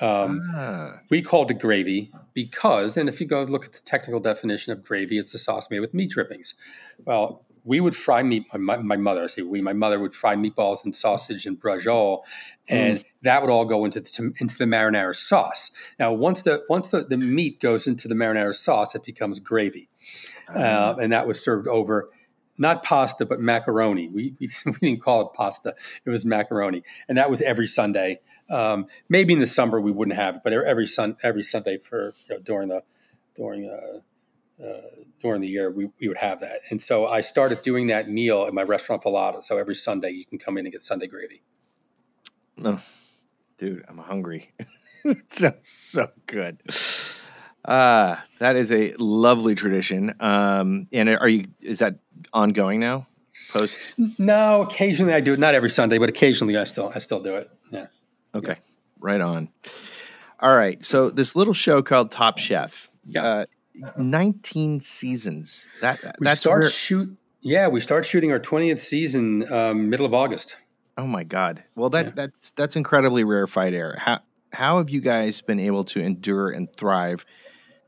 [0.00, 4.20] Um, Ah, we called it gravy because, and if you go look at the technical
[4.20, 6.54] definition of gravy, it's a sauce made with meat drippings.
[7.04, 8.44] Well, we would fry meat.
[8.54, 12.24] My, my mother, I say we, my mother would fry meatballs and sausage and braciole,
[12.68, 15.70] and that would all go into the, into the marinara sauce.
[15.98, 19.88] Now, once the once the, the meat goes into the marinara sauce, it becomes gravy,
[20.48, 22.10] uh, and that was served over
[22.58, 24.08] not pasta but macaroni.
[24.08, 25.74] We, we we didn't call it pasta;
[26.04, 28.20] it was macaroni, and that was every Sunday.
[28.50, 32.12] Um, maybe in the summer we wouldn't have it, but every sun every Sunday for
[32.28, 32.82] you know, during the
[33.34, 34.80] during uh, uh,
[35.20, 36.60] during the year we, we would have that.
[36.70, 39.42] And so I started doing that meal at my restaurant Vallata.
[39.42, 41.42] So every Sunday you can come in and get Sunday gravy.
[42.56, 42.78] No,
[43.58, 44.52] dude, I'm hungry.
[45.04, 46.60] it sounds so good.
[47.64, 50.14] Uh, that is a lovely tradition.
[50.20, 51.96] Um, and are you, is that
[52.32, 53.06] ongoing now?
[53.52, 53.94] Post?
[54.18, 55.38] No, occasionally I do it.
[55.38, 57.48] Not every Sunday, but occasionally I still I still do it.
[57.70, 57.86] Yeah.
[58.34, 58.56] Okay.
[58.98, 59.48] Right on.
[60.40, 60.84] All right.
[60.84, 63.24] So this little show called Top Chef, Yeah.
[63.24, 63.44] uh,
[63.96, 65.66] 19 seasons.
[65.80, 67.16] That, We that's start where, shoot.
[67.42, 70.56] Yeah, we start shooting our twentieth season um, middle of August.
[70.96, 71.62] oh my God.
[71.76, 72.12] Well, that, Yeah.
[72.14, 73.96] that's, that's incredibly rarefied air.
[73.98, 74.20] How,
[74.52, 77.24] how have you guys been able to endure and thrive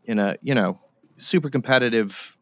[0.06, 0.78] in a, you know,
[1.16, 2.36] super competitive,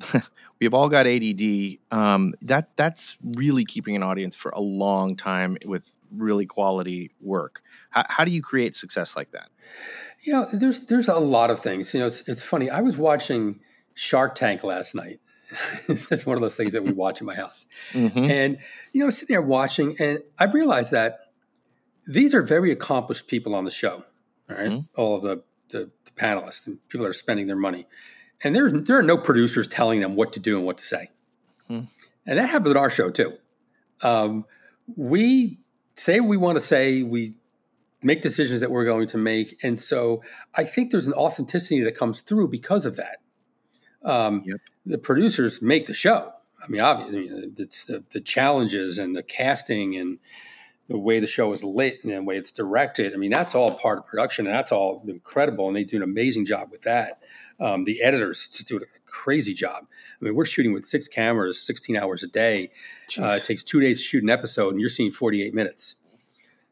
[0.60, 1.78] we have all got ADD.
[1.90, 7.62] Um, that that's really keeping an audience for a long time with really quality work.
[7.90, 9.48] How, how do you create success like that?
[10.22, 11.92] You know, there's there's a lot of things.
[11.94, 12.70] You know, it's it's funny.
[12.70, 13.60] I was watching
[13.94, 15.20] Shark Tank last night.
[15.88, 17.66] it's just one of those things that we watch in my house.
[17.92, 18.28] Mhm.
[18.28, 18.58] And
[18.92, 21.18] you know, sitting there watching, and I realized that
[22.06, 24.04] these are very accomplished people on the show.
[24.48, 24.70] All right?
[24.70, 24.86] Mhm.
[24.96, 27.86] all of the, the the panelists, the people that are spending their money,
[28.42, 31.10] and there there are no producers telling them what to do and what to say.
[31.68, 31.80] Hmm.
[32.26, 33.38] And that happens at our show too.
[34.02, 34.44] Um,
[34.96, 35.58] we
[35.94, 37.02] say what we want to say.
[37.02, 37.34] We
[38.02, 40.22] make decisions that we're going to make, and so
[40.54, 43.18] I think there's an authenticity that comes through because of that.
[44.04, 44.60] Um, Yep.
[44.88, 46.32] The producers make the show.
[46.62, 50.18] I mean, obviously, it's the, the challenges and the casting and
[50.88, 53.12] the way the show is lit and the way it's directed.
[53.12, 55.66] I mean, that's all part of production, and that's all incredible.
[55.66, 57.20] And they do an amazing job with that.
[57.58, 59.86] Um, the editors just do a crazy job.
[60.20, 62.70] I mean, we're shooting with six cameras, 16 hours a day.
[63.18, 65.96] Uh, it takes two days to shoot an episode, and you're seeing 48 minutes.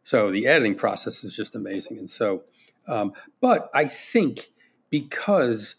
[0.02, 1.98] So the editing process is just amazing.
[1.98, 2.44] And so,
[2.86, 4.50] um, but I think
[4.90, 5.76] because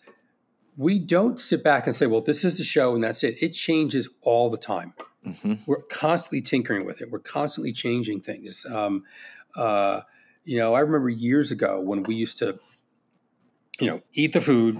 [0.77, 3.49] we don't sit back and say, well, this is the show and that's it, it
[3.49, 4.93] changes all the time
[5.25, 5.59] Mhm.
[5.65, 7.09] we're constantly tinkering with it.
[7.09, 8.63] We're constantly changing things.
[8.71, 9.03] Um,
[9.55, 10.01] uh,
[10.43, 12.59] you know, I remember years ago when we used to,
[13.79, 14.77] you know, eat the food,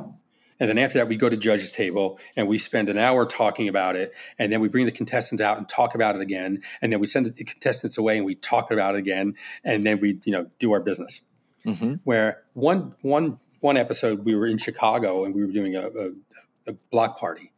[0.59, 3.67] and then after that we go to judge's table and we spend an hour talking
[3.67, 6.93] about it, and then we bring the contestants out and talk about it again, and
[6.93, 9.33] then we send the contestants away and we talk about it again,
[9.63, 11.21] and then we, you know, do our business
[11.65, 12.01] Mhm.
[12.03, 16.72] where one one one episode we were in Chicago and we were doing a, a,
[16.72, 17.51] a block party,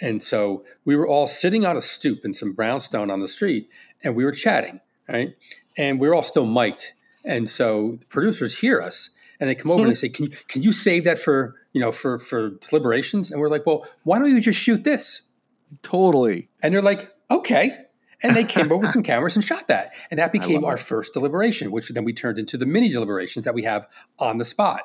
[0.00, 3.68] and so we were all sitting on a stoop in some brownstone on the street,
[4.02, 5.34] and we were chatting, right?
[5.76, 6.92] And we were all still mic'd,
[7.24, 10.32] and so the producers hear us and they come over and they say, "Can you
[10.48, 14.18] can you save that for you know for for deliberations?" And we're like, "Well, why
[14.18, 15.28] don't you just shoot this?"
[15.82, 16.48] Totally.
[16.62, 17.76] And they're like, okay.
[18.22, 19.92] And they came over with some cameras and shot that.
[20.10, 20.80] And that became our it.
[20.80, 23.86] first deliberation, which then we turned into the mini deliberations that we have
[24.18, 24.82] on the spot.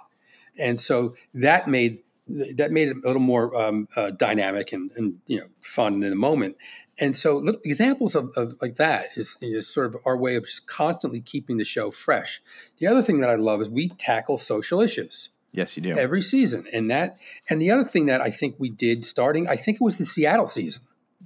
[0.60, 5.16] And so that made that made it a little more um, uh, dynamic and, and
[5.26, 6.57] you know fun in the moment.
[7.01, 10.45] And so little examples of, of like that is, is sort of our way of
[10.45, 12.41] just constantly keeping the show fresh.
[12.78, 15.93] The other thing that I love is we tackle social issues Yes, you do.
[15.97, 17.18] every season and that
[17.49, 20.05] and the other thing that i think we did starting i think it was the
[20.05, 20.84] seattle season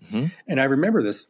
[0.10, 0.32] Mhm.
[0.48, 1.28] and i remember this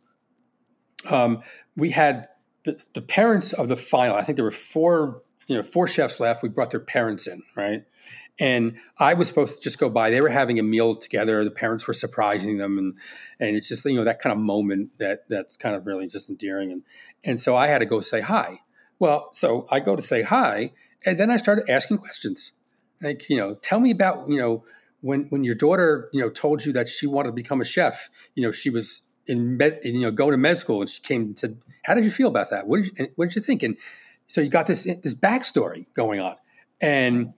[1.09, 1.41] um,
[1.75, 2.27] we had
[2.65, 6.19] the, the parents of the final i think there were four you know four chefs
[6.19, 7.83] left we brought their parents in right?
[8.39, 11.51] And i was supposed to just go by they were having a meal together the
[11.51, 12.95] parents were surprising them and
[13.39, 16.29] and it's just you know that kind of moment that that's kind of really just
[16.29, 16.83] endearing and
[17.23, 18.61] and so i had to go say hi.
[18.99, 20.71] Well so i go to say hi
[21.05, 22.53] and then i started asking questions.
[23.01, 24.63] Like you know tell me about you know
[25.01, 28.09] when when your daughter you know told you that she wanted to become a chef
[28.35, 31.21] you know she was in med you know going to med school and she came
[31.21, 32.67] and said how did you feel about that?
[32.67, 33.61] What did you, what did you think?
[33.61, 33.77] And
[34.27, 36.35] so you got this this backstory going on.
[36.81, 37.33] And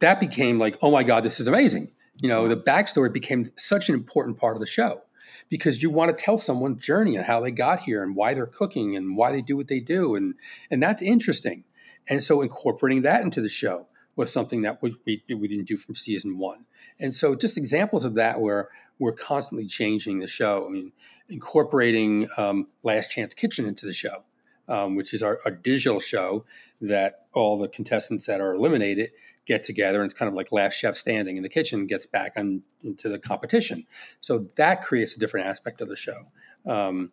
[0.00, 1.90] that became like oh my god this is amazing.
[2.16, 5.02] You know the backstory became such an important part of the show
[5.48, 8.46] because you want to tell someone's journey and how they got here and why they're
[8.46, 10.14] cooking and why they do what they do.
[10.14, 10.34] And
[10.70, 11.64] and that's interesting.
[12.08, 13.86] And so incorporating that into the show
[14.16, 16.66] was something that we, we, we didn't do from season one.
[17.00, 20.66] And so just examples of that where we're constantly changing the show.
[20.66, 20.92] I mean,
[21.28, 24.22] incorporating um, Last Chance Kitchen into the show,
[24.68, 26.44] um, which is our, our digital show
[26.80, 29.10] that all the contestants that are eliminated
[29.46, 32.32] get together and it's kind of like last chef standing in the kitchen gets back
[32.36, 33.86] on into the competition.
[34.20, 36.26] So that creates a different aspect of the show.
[36.66, 37.12] Um,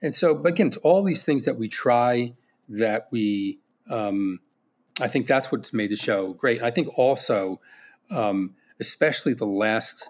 [0.00, 2.34] and so, but again, it's all these things that we try
[2.68, 3.58] that we,
[3.90, 4.40] um,
[5.00, 6.62] I think that's what's made the show great.
[6.62, 7.60] I think also,
[8.10, 10.08] um, especially the last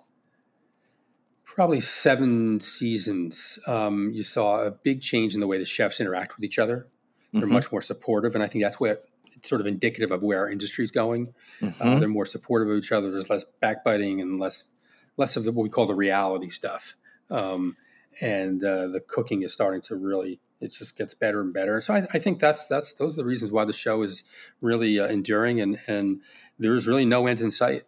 [1.55, 6.37] probably seven seasons, um, you saw a big change in the way the chefs interact
[6.37, 6.87] with each other.
[7.33, 7.51] They're Mhm.
[7.53, 8.99] much more supportive, and I think that's where
[9.35, 11.35] it's sort of indicative of where our industry is going.
[11.63, 12.01] Uh, Mhm.
[12.01, 13.11] they're more supportive of each other.
[13.11, 14.73] There's less backbiting and less
[15.19, 16.97] less of the, what we call the reality stuff.
[17.31, 17.77] Um,
[18.21, 21.81] and uh, the cooking is starting to really it just gets better and better.
[21.83, 24.23] So I, I think that's that's those are the reasons why the show is
[24.63, 26.21] really uh, enduring and and
[26.59, 27.83] there's really no end in sight.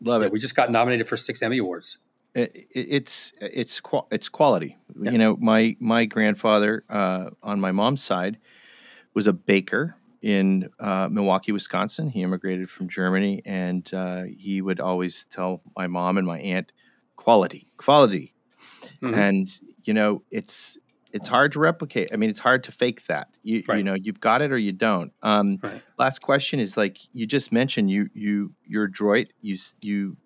[0.00, 0.32] Love it.
[0.32, 1.98] We just got nominated for six Emmy awards.
[2.34, 2.66] It, it-
[2.98, 4.76] it's it's it's quality.
[5.00, 5.10] Yeah.
[5.12, 8.38] You know, my my grandfather uh, on my mom's side
[9.14, 12.10] was a baker in uh, Milwaukee, Wisconsin.
[12.10, 16.72] He immigrated from Germany, and uh, he would always tell my mom and my aunt,
[17.16, 18.34] "Quality, quality."
[19.02, 19.16] Mhm.
[19.16, 20.76] And you know, it's
[21.12, 22.10] it's hard to replicate.
[22.12, 23.28] I mean, it's hard to fake that.
[23.42, 25.12] You you know, you've got it or you don't.
[25.22, 25.82] Um, Right.
[25.98, 27.90] Last question is like you just mentioned.
[27.90, 29.28] You you you're adroit.
[29.42, 30.16] You you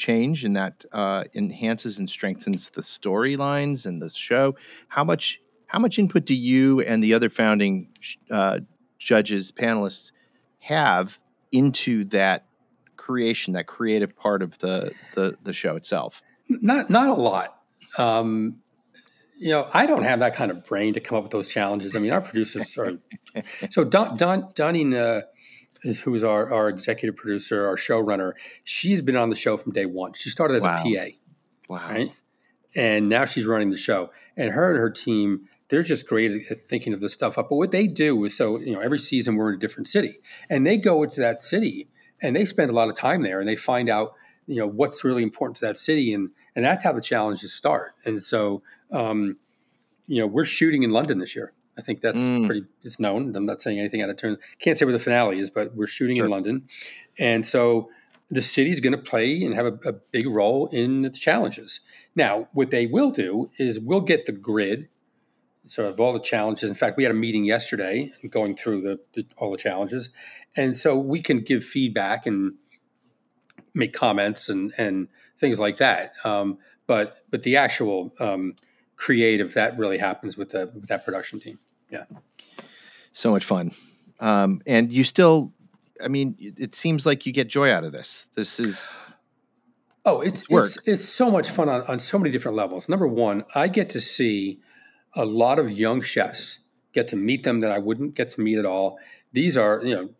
[0.00, 4.56] change and that uh, enhances and strengthens the storylines and the show.
[4.88, 7.90] How much How much input do you and the other founding
[8.30, 8.60] uh,
[8.98, 10.10] judges, panelists,
[10.60, 11.20] have
[11.52, 12.46] into that
[12.96, 16.22] creation, that creative part of the the, the show itself?
[16.48, 17.60] Not not a lot.
[17.98, 18.56] Um,
[19.38, 21.94] you know, I don't have that kind of brain to come up with those challenges.
[21.94, 22.98] I mean, our producers are
[23.70, 25.22] so Don Don Donnie, uh,
[25.82, 28.32] who is our our executive producer, our showrunner.
[28.64, 30.12] She's been on the show from day one.
[30.14, 30.82] She started as Wow.
[30.84, 31.06] a PA,
[31.68, 31.88] Wow.
[31.90, 32.12] right?
[32.74, 34.10] And now she's running the show.
[34.36, 37.48] And her and her team, they're just great at thinking of this stuff up.
[37.50, 40.20] But what they do is so, you know, every season we're in a different city.
[40.48, 41.88] And they go into that city
[42.22, 44.14] and they spend a lot of time there and they find out,
[44.46, 46.12] you know, what's really important to that city.
[46.14, 47.94] And and that's how the challenges start.
[48.04, 48.62] And so
[48.92, 49.36] um,
[50.06, 51.52] you know, we're shooting in London this year.
[51.78, 52.46] I think that's Mm.
[52.46, 53.34] pretty it's known.
[53.36, 54.36] I'm not saying anything out of turn.
[54.58, 56.26] Can't say where the finale is, but we're shooting Sure.
[56.26, 56.68] in London.
[57.18, 57.90] And so
[58.28, 61.80] the city's going to play and have a, a big role in the challenges.
[62.14, 64.88] Now, what they will do is we'll get the grid,
[65.66, 66.68] so of all the challenges.
[66.68, 70.10] In fact, we had a meeting yesterday going through the, the all the challenges,
[70.56, 72.54] and so we can give feedback and
[73.74, 75.08] make comments and and
[75.38, 76.12] things like that.
[76.24, 78.54] Um, but but the actual um,
[79.00, 81.58] creative that really happens with the with that production team.
[81.90, 82.04] Yeah,
[83.12, 83.72] so much fun.
[84.20, 85.52] Um, and you still,
[86.04, 88.26] I mean, it seems like you get joy out of this.
[88.34, 88.96] This is
[90.04, 90.66] Oh, it's work.
[90.66, 92.88] it's, it's so much fun on, on so many different levels.
[92.88, 94.60] Number one, I get to see
[95.14, 96.60] a lot of young chefs,
[96.92, 98.98] get to meet them that I wouldn't get to meet at all.
[99.32, 100.10] These are, you know,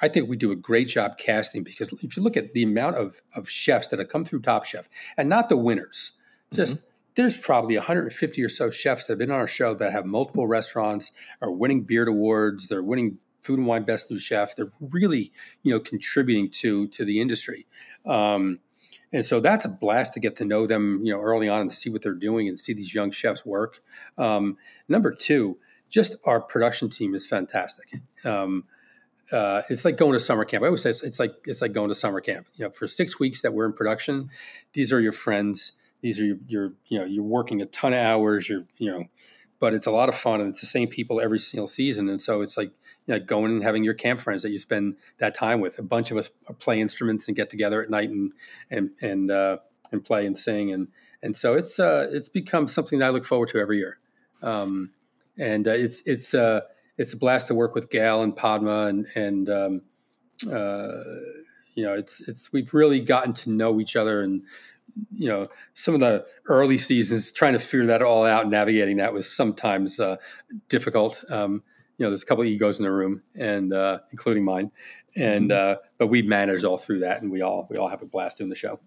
[0.00, 2.96] I think we do a great job casting because if you look at the amount
[2.96, 6.12] of, of chefs that have come through Top Chef and not the winners,
[6.52, 6.85] just
[7.16, 10.46] there's probably 150 or so chefs that have been on our show that have multiple
[10.46, 11.12] restaurants,
[11.42, 14.56] are winning Beard Awards, they're winning Food and Wine Best New Chef.
[14.56, 17.66] They're really, you know, contributing to to the industry.
[18.04, 18.58] Um,
[19.12, 21.72] and so that's a blast to get to know them, you know, early on and
[21.72, 23.80] see what they're doing and see these young chefs work.
[24.18, 24.56] Um,
[24.88, 25.58] number two,
[25.88, 28.00] just our production team is fantastic.
[28.24, 28.64] Um,
[29.32, 30.62] uh, it's like going to summer camp.
[30.62, 32.46] I always say it's, it's like it's like going to summer camp.
[32.54, 34.30] You know, for six weeks that we're in production,
[34.72, 35.72] these are your friends.
[36.00, 38.48] These are your, your you know you're working a ton of hours.
[38.48, 39.04] You're you know,
[39.58, 42.08] but it's a lot of fun and it's the same people every single season.
[42.08, 42.70] And so it's like
[43.06, 45.78] you know, going and having your camp friends that you spend that time with.
[45.78, 46.28] A bunch of us
[46.58, 48.32] play instruments and get together at night and
[48.70, 49.58] and and uh,
[49.92, 50.88] and play and sing and
[51.22, 53.98] and so it's uh, it's become something that I look forward to every year.
[54.42, 54.92] Um,
[55.38, 56.62] and uh, it's it's uh,
[56.98, 59.82] it's a blast to work with Gail and Padma and and um,
[60.50, 60.88] uh,
[61.74, 64.42] you know it's it's we've really gotten to know each other and
[65.12, 69.12] you know some of the early seasons trying to figure that all out navigating that
[69.12, 70.16] was sometimes uh,
[70.68, 71.24] difficult.
[71.30, 71.62] Um,
[71.98, 74.70] you know there's a couple of egos in the room and uh, including mine.
[75.16, 78.06] And uh, but we managed all through that and we all we all have a
[78.06, 78.80] blast doing the show.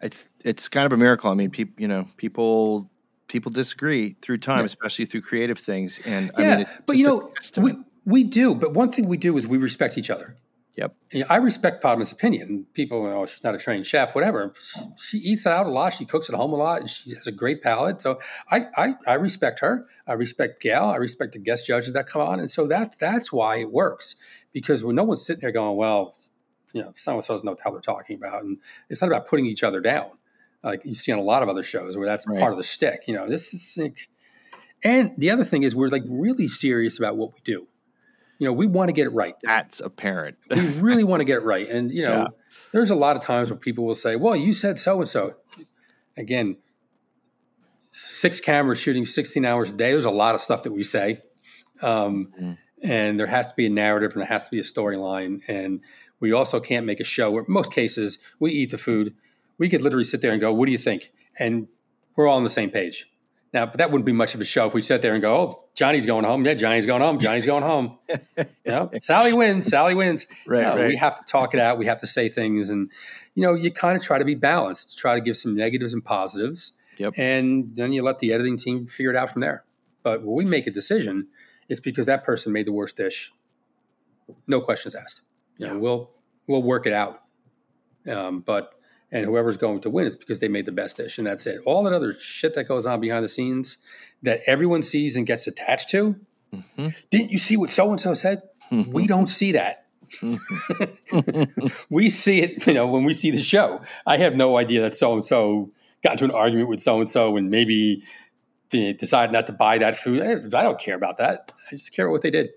[0.00, 1.30] It's it's kind of a miracle.
[1.30, 2.88] I mean, people you know people
[3.28, 4.66] people disagree through time, Yeah.
[4.66, 6.00] especially through creative things.
[6.06, 7.74] And I yeah mean, it's but you know we,
[8.06, 10.36] we do but one thing we do is we respect each other
[10.76, 10.94] Yep.
[11.28, 12.66] I respect Padma's opinion.
[12.74, 14.52] People, oh, she's not a trained chef, whatever.
[14.96, 15.92] She eats out a lot.
[15.92, 18.00] She cooks at home a lot, and she has a great palate.
[18.00, 19.86] So I, I, I respect her.
[20.06, 20.84] I respect Gail.
[20.84, 24.14] I respect the guest judges that come on, and so that's that's why it works.
[24.52, 26.16] Because when no one's sitting there going, well,
[26.72, 28.58] you know, someone doesn't know what the hell they're talking about, and
[28.88, 30.10] it's not about putting each other down,
[30.62, 32.38] like you see on a lot of other shows where that's Right.
[32.38, 33.02] part of the stick.
[33.08, 33.76] You know, this is.
[33.76, 34.08] Like,
[34.82, 37.66] and the other thing is, we're like really serious about what we do.
[38.40, 40.38] You know, we want to get it right That's apparent.
[40.50, 41.68] we really want to get it right.
[41.68, 42.26] And you know, Yeah.
[42.72, 45.34] there's a lot of times where people will say, "Well, you said so and so."
[46.16, 46.56] Again,
[47.92, 49.92] six cameras shooting 16 hours a day.
[49.92, 51.18] There's a lot of stuff that we say,
[51.82, 52.58] um, Mhm.
[52.82, 55.42] and there has to be a narrative and there has to be a storyline.
[55.46, 55.80] And
[56.18, 59.14] we also can't make a show where, most cases, we eat the food.
[59.58, 61.68] We could literally sit there and go, "What do you think?" And
[62.16, 63.10] we're all on the same page.
[63.52, 65.36] Now, but that wouldn't be much of a show if we sat there and go,
[65.36, 66.44] "Oh, Johnny's going home.
[66.44, 67.18] Yeah, Johnny's going home.
[67.18, 67.98] Johnny's going home."
[68.38, 69.66] you know, Sally wins.
[69.66, 70.26] Sally wins.
[70.46, 70.86] Right, No, right.
[70.88, 71.76] We have to talk it out.
[71.76, 72.90] We have to say things, and
[73.34, 74.96] you know, you kind of try to be balanced.
[74.98, 77.14] Try to give some negatives and positives, Yep.
[77.16, 79.64] and then you let the editing team figure it out from there.
[80.04, 81.26] But when we make a decision,
[81.68, 83.32] it's because that person made the worst dish.
[84.46, 85.22] No questions asked.
[85.58, 85.78] You know, Yeah.
[85.80, 86.10] we'll
[86.46, 87.22] we'll work it out.
[88.08, 88.74] Um, but
[89.12, 91.60] and whoever's going to win is because they made the best dish, and that's it.
[91.64, 93.78] All that other shit that goes on behind the scenes
[94.22, 96.16] that everyone sees and gets attached to.
[96.52, 96.94] Mhm.
[97.10, 98.42] Didn't you see what so and so said?
[98.72, 98.92] Mm-hmm.
[98.92, 99.86] we don't see that.
[101.90, 103.80] we see it, you know, when we see the show.
[104.06, 107.08] I have no idea that so and so got into an argument with so and
[107.10, 108.02] so and maybe
[108.70, 110.22] they decided not to buy that food.
[110.22, 111.52] I I don't care about that.
[111.66, 112.50] I just care what they did.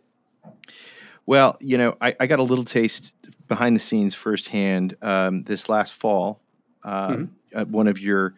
[1.26, 3.14] Well, you know, I, I got a little taste
[3.47, 6.41] behind the scenes firsthand um, this last fall.
[6.84, 7.29] Uh, Mhm.
[7.55, 8.36] uh, one of your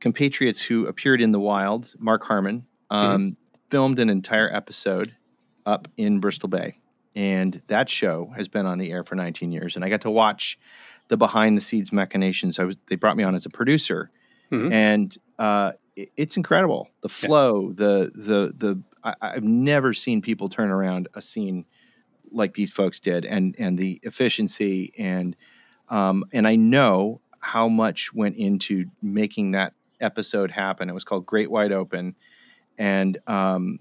[0.00, 3.36] compatriots who appeared in the wild, Mark Harmon, um,
[3.70, 5.14] filmed an entire episode
[5.66, 6.78] up in Bristol Bay,
[7.14, 9.76] and that show has been on the air for 19 years.
[9.76, 10.58] And I got to watch
[11.08, 12.58] the behind the scenes machinations.
[12.58, 14.10] I was they brought me on as a producer,
[14.50, 14.72] Mhm.
[14.72, 16.88] and uh, it- it's incredible.
[17.02, 17.26] The Yeah.
[17.26, 21.64] flow, the the the I, I've never seen people turn around a scene
[22.32, 25.36] like these folks did, and and the efficiency and
[25.88, 30.88] um, and I know how much went into making that episode happen.
[30.88, 32.14] It was called Great Wide Open,
[32.78, 33.80] and um,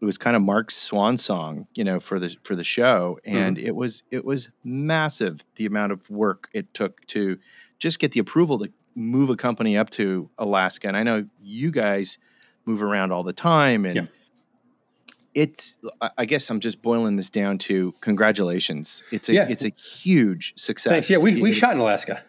[0.00, 3.58] it was kind of Mark's swan song, you know, for the for the show, and
[3.58, 7.38] it was it was massive the amount of work it took to
[7.78, 10.88] just get the approval to move a company up to Alaska.
[10.88, 12.18] And I know you guys
[12.66, 14.02] move around all the time, and Yeah.
[15.34, 19.02] it's I- I guess I'm just boiling this down to congratulations.
[19.12, 19.48] It's a Yeah.
[19.48, 20.90] it's a huge success.
[20.92, 21.10] Thanks.
[21.10, 22.22] Yeah, we, we It- shot in Alaska.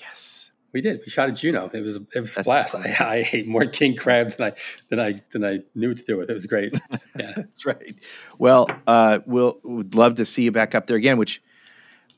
[0.00, 0.50] Yes.
[0.72, 1.00] We did.
[1.06, 1.70] We shot at Juneau.
[1.72, 2.74] It was it was a That's blast.
[2.74, 4.52] I, I ate more king crab than I
[4.90, 6.28] than I than I knew what to do with.
[6.28, 6.74] It was great.
[7.18, 7.32] Yeah.
[7.34, 7.94] That's right.
[8.38, 11.42] Well, uh, we'll would love to see you back up there again, which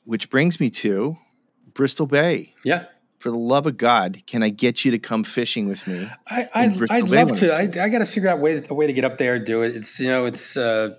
[0.06, 1.16] which brings me to
[1.72, 2.52] Bristol Bay.
[2.64, 2.86] Yeah.
[3.20, 6.10] For the love of God, can I get you to come fishing with me?
[6.28, 7.52] I, I would I'd love to.
[7.52, 9.46] I, I got to figure out a way, a way to get up there and
[9.46, 9.76] do it.
[9.76, 10.96] It's you know, it's uh,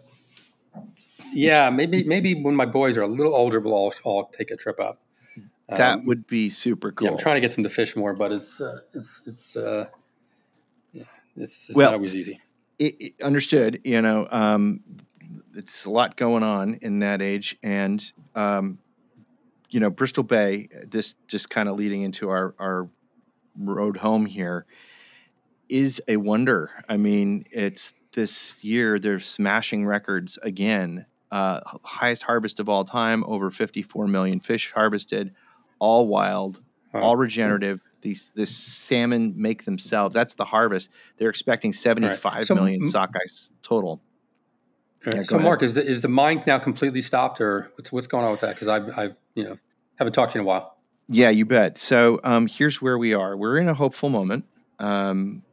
[1.33, 4.55] yeah, maybe maybe when my boys are a little older, we'll all, all take a
[4.55, 5.01] trip up.
[5.69, 7.07] That Um, would be super cool.
[7.07, 9.85] Yeah, I'm trying to get them to fish more, but it's uh, it's it's uh,
[10.93, 11.03] yeah,
[11.35, 12.39] it's, it's Well- not always easy.
[12.79, 13.81] it, it- understood.
[13.83, 14.81] You know, um,
[15.55, 18.79] it's a lot going on in that age, and um,
[19.69, 20.69] you know, Bristol Bay.
[20.87, 22.89] This just kind of leading into our our
[23.57, 24.65] road home here
[25.67, 26.71] is a wonder.
[26.89, 31.05] I mean, it's this year they're smashing records again.
[31.31, 35.31] Uh, highest harvest of all time, over 54 million fish harvested,
[35.79, 36.61] all wild,
[36.93, 37.01] Wow.
[37.01, 37.81] all regenerative.
[38.01, 40.15] These this salmon make themselves.
[40.15, 40.89] That's the harvest.
[41.17, 43.89] They're expecting seventy-five So, million m- sockeyes total.
[43.89, 44.01] All
[45.05, 45.15] right.
[45.17, 45.45] Yeah, so, ahead.
[45.45, 48.39] Mark, is the is the mine now completely stopped, or what's what's going on with
[48.41, 48.55] that?
[48.55, 49.57] Because I've I've you know
[49.97, 50.77] haven't talked to you in a while.
[51.09, 51.77] Yeah, you bet.
[51.77, 53.35] So um, here's where we are.
[53.35, 54.45] We're in a hopeful moment.
[54.79, 55.43] Um,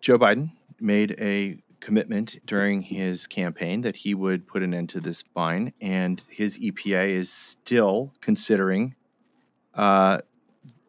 [0.00, 5.00] Joe Biden made a commitment during his campaign that he would put an end to
[5.00, 8.94] this mine, and his EPA is still considering
[9.74, 10.18] uh,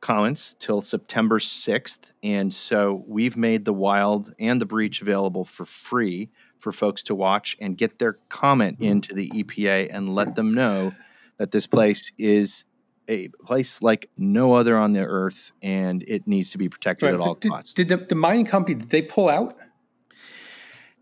[0.02, 2.12] comments till September 6th.
[2.22, 6.30] And so we've made the wild and the breach available for free
[6.60, 10.92] for folks to watch and get their comment into the EPA and let them know
[11.38, 12.66] that this place is
[13.08, 17.20] a place like no other on the earth and it needs to be protected at
[17.20, 17.74] all did, costs.
[17.74, 19.56] did the, the mining company did they pull out?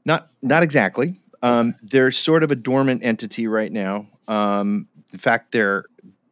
[0.06, 1.22] Not not exactly.
[1.42, 4.08] Um, they're sort of a dormant entity right now.
[4.30, 5.86] Um, in fact, they're,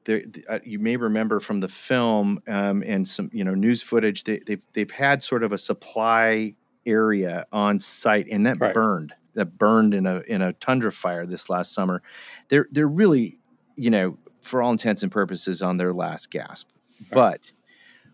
[0.05, 4.23] they're uh, you may remember from the film um, and some you know news footage.
[4.23, 8.73] They, they've they've had sort of a supply area on site, and that Right.
[8.73, 9.13] burned.
[9.35, 12.01] That burned in a in a tundra fire this last summer.
[12.49, 13.37] They're they're really
[13.75, 16.69] you know for all intents and purposes on their last gasp.
[17.11, 17.51] But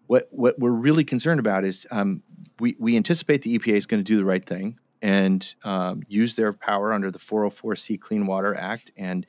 [0.07, 2.21] what what we're really concerned about is um,
[2.59, 6.35] we we anticipate the EPA is going to do the right thing and um, use
[6.35, 9.25] their power under the 404c Clean Water Act and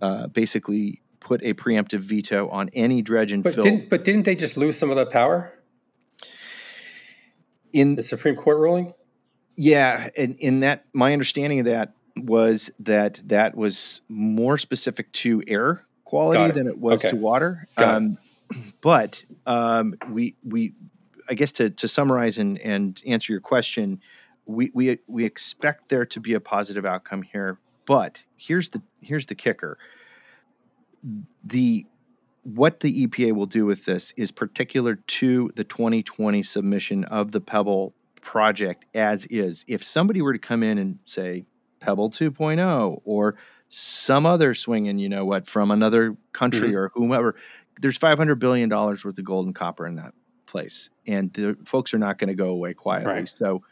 [0.00, 4.24] uh, basically put a preemptive veto on any dredge and But fill didn't but didn't
[4.24, 5.58] they just lose some of that power?
[7.72, 8.92] in The Supreme Court ruling.
[9.56, 15.42] Yeah, and in that, my understanding of that was that that was more specific to
[15.46, 16.54] air quality it.
[16.54, 17.10] than it was Okay.
[17.10, 17.66] to water.
[17.78, 17.82] It.
[17.82, 18.18] Um,
[18.82, 20.74] but um, we we,
[21.28, 24.00] I guess to to summarize and and answer your question,
[24.44, 27.58] we we we expect there to be a positive outcome here.
[27.86, 29.78] But here's the here's the kicker.
[31.44, 31.86] The
[32.44, 37.40] what the EPA will do with this is particular to the 2020 submission of the
[37.40, 39.64] Pebble project as is.
[39.68, 41.44] If somebody were to come in and say
[41.80, 43.36] Pebble 2.0 or
[43.68, 46.76] some other swinging, you know what, from another country mm-hmm.
[46.76, 47.36] or whomever,
[47.80, 50.12] there's 500 billion dollars worth of gold and copper in that
[50.46, 53.12] place, and the folks are not going to go away quietly.
[53.12, 53.28] Right.
[53.28, 53.62] So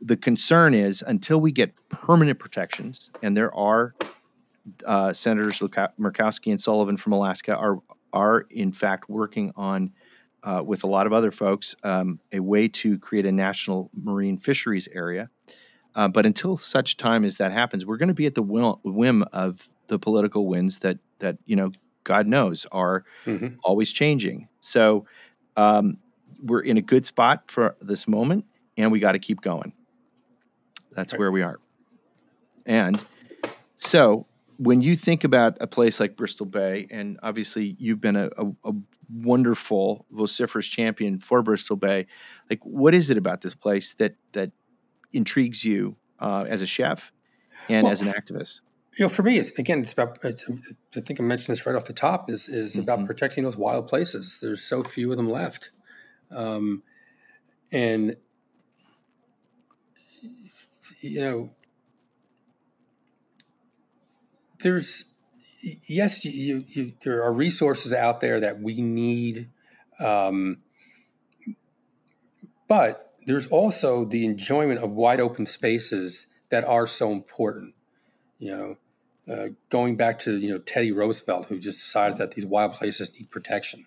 [0.00, 3.94] the concern is until we get permanent protections, and there are
[4.84, 7.78] uh, Senators Murkowski and Sullivan from Alaska are
[8.12, 9.92] are in fact working on
[10.44, 14.38] uh, with a lot of other folks um, a way to create a national marine
[14.38, 15.28] fisheries area.
[15.96, 18.80] Uh, but until such time as that happens, we're going to be at the will,
[18.84, 21.70] whim of the political winds that that you know
[22.04, 23.56] God knows are Mhm.
[23.64, 24.48] always changing.
[24.60, 25.06] So
[25.56, 25.98] um,
[26.42, 28.44] we're in a good spot for this moment,
[28.76, 29.72] and we got to keep going.
[30.92, 31.18] That's Right.
[31.20, 31.58] where we are.
[32.66, 33.02] And
[33.76, 34.26] so
[34.58, 38.46] when you think about a place like Bristol Bay, and obviously you've been a, a,
[38.64, 38.72] a
[39.12, 42.06] wonderful vociferous champion for Bristol Bay,
[42.48, 44.52] like what is it about this place that that
[45.12, 47.12] intrigues you uh, as a chef
[47.68, 48.60] and Well, as an activist?
[48.98, 50.18] You know, for me, it's, again, it's about.
[50.22, 50.44] It's,
[50.96, 52.30] I think I mentioned this right off the top.
[52.30, 53.06] Is is about Mhm.
[53.06, 54.38] protecting those wild places.
[54.40, 55.70] There's so few of them left,
[56.30, 56.84] um,
[57.72, 58.16] and
[61.00, 61.50] you know,
[64.64, 65.04] there's
[65.86, 69.48] yes, you, you, you there are resources out there that we need,
[70.00, 70.58] um,
[72.66, 77.74] but there's also the enjoyment of wide open spaces that are so important.
[78.38, 78.50] You
[79.26, 82.72] know, uh, going back to you know Teddy Roosevelt, who just decided that these wild
[82.72, 83.86] places need protection,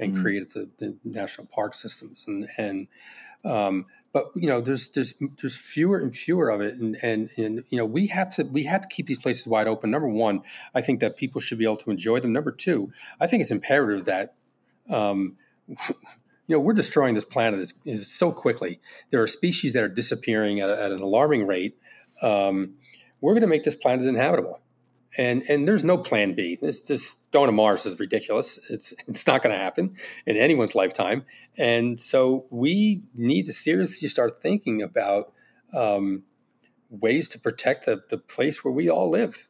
[0.00, 0.20] and Mhm.
[0.22, 2.88] created the, the national park systems, and and
[3.44, 7.64] um, but you know there's there's there's fewer and fewer of it, and and and
[7.68, 9.90] you know we have to we have to keep these places wide open.
[9.90, 10.42] Number one,
[10.72, 12.32] I think that people should be able to enjoy them.
[12.32, 14.34] Number two, I think it's imperative that.
[14.88, 15.36] Um,
[16.46, 18.78] you know, we're destroying this planet is, is so quickly.
[19.10, 21.78] There are species that are disappearing at, a, at an alarming rate.
[22.20, 22.74] Um,
[23.22, 24.60] we're going to make this planet inhabitable,
[25.16, 26.58] and and there's no plan B.
[26.60, 28.58] It's just going to Mars is ridiculous.
[28.70, 29.96] It's it's not going to happen
[30.26, 31.24] in anyone's lifetime,
[31.56, 35.32] and so we need to seriously start thinking about
[35.72, 36.24] um,
[36.90, 39.48] ways to protect the the place where we all live.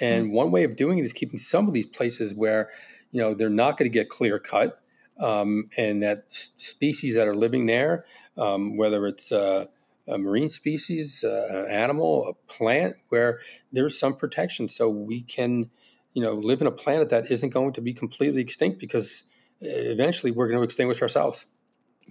[0.00, 2.68] And one way of doing it is keeping some of these places where
[3.12, 4.80] you know they're not going to get clear cut,
[5.18, 8.04] um, and that s- species that are living there,
[8.36, 9.66] um, whether it's uh,
[10.10, 13.40] a marine species, uh, an animal, a plant, where
[13.72, 15.70] there's some protection, so we can,
[16.12, 19.24] you know, live in a planet that isn't going to be completely extinct because
[19.62, 21.46] uh, eventually we're going to extinguish ourselves.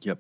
[0.02, 0.20] Yep.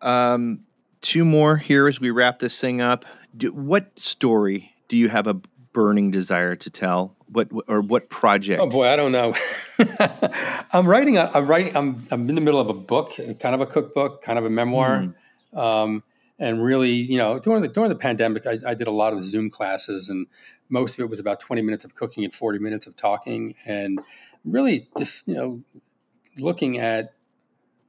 [0.00, 0.64] Um,
[1.00, 3.04] two more here as we wrap this thing up.
[3.36, 5.40] Do, what story do you have a
[5.72, 7.14] burning desire to tell?
[7.30, 8.60] What or what project?
[8.60, 9.34] Oh boy, I don't know.
[10.72, 11.18] I'm writing.
[11.18, 11.76] A, I'm writing.
[11.76, 12.02] I'm.
[12.10, 15.14] I'm in the middle of a book, kind of a cookbook, kind of a memoir,
[15.54, 16.02] um,
[16.38, 19.24] and really, you know, during the during the pandemic, I, I did a lot of
[19.24, 20.26] Zoom classes, and
[20.68, 24.00] most of it was about 20 minutes of cooking and 40 minutes of talking, and
[24.44, 25.62] really just you know,
[26.38, 27.12] looking at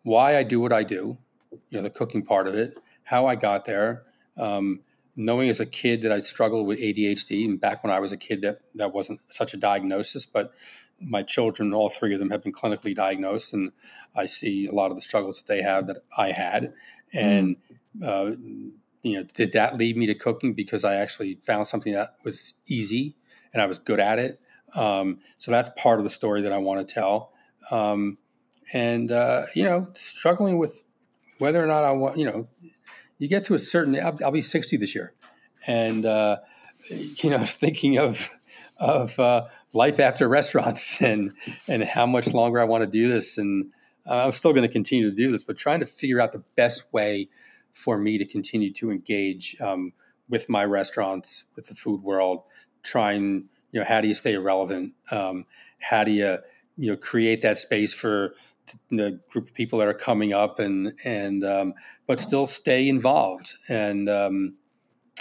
[0.04, 1.18] why I do what I do,
[1.52, 4.04] you know, the cooking part of it, how I got there.
[4.38, 4.82] Um,
[5.16, 8.18] knowing as a kid that I struggled with ADHD, and back when I was a
[8.18, 10.54] kid, that that wasn't such a diagnosis, but
[11.02, 13.72] my children, all three of them, have been clinically diagnosed, and
[14.16, 16.74] I see a lot of the struggles that they have that I had,
[17.14, 17.56] and
[18.04, 18.32] uh,
[19.02, 20.54] you know, did that lead me to cooking?
[20.54, 23.16] Because I actually found something that was easy
[23.54, 24.40] and I was good at it.
[24.76, 27.34] Um, so that's part of the story that I want to tell,
[27.72, 28.20] um,
[28.72, 30.84] and uh, you know, struggling with
[31.40, 32.48] whether or not I want, you know,
[33.18, 35.14] you get to a certain I'll, I'll be 60 this year.
[35.66, 36.38] And uh,
[36.90, 38.30] you know I was thinking of
[38.78, 41.34] of uh, life after restaurants and
[41.68, 43.38] and how much longer I want to do this.
[43.38, 43.72] And
[44.10, 46.44] uh, I'm still going to continue to do this but trying to figure out the
[46.56, 47.30] best way
[47.74, 49.94] for me to continue to engage um,
[50.28, 52.44] with my restaurants with the food world
[52.84, 54.94] trying you know how do you stay relevant?
[55.12, 55.46] Um,
[55.80, 56.38] how do you
[56.78, 58.36] you know create that space for
[58.92, 61.74] the group of people that are coming up and and um,
[62.08, 63.54] but still stay involved.
[63.68, 64.56] And um,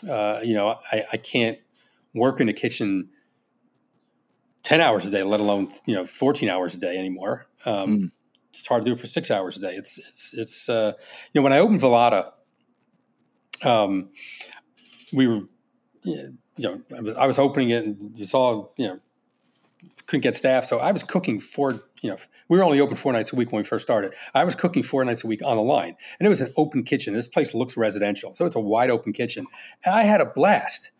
[0.08, 1.58] uh, you know I, I can't
[2.14, 3.10] work in the kitchen
[4.62, 7.46] 10 hours a day let alone you know 14 hours a day anymore.
[7.64, 8.10] Um, Mm.
[8.58, 9.74] It's hard to do for six hours a day.
[9.74, 10.92] It's it's it's uh,
[11.32, 12.32] you know when i opened Vallata,
[13.64, 14.10] um,
[15.12, 15.40] we were
[16.02, 19.00] you know I was, I was opening it and it's all you know
[20.06, 20.64] couldn't get staff.
[20.64, 22.16] So i was cooking four you know
[22.48, 24.14] we were only open four nights a week when we first started.
[24.34, 25.96] I was cooking four nights a week on the line.
[26.18, 27.14] And it was an open kitchen.
[27.14, 28.32] This place looks residential.
[28.32, 29.46] So it's a wide open kitchen.
[29.84, 30.90] And i had a blast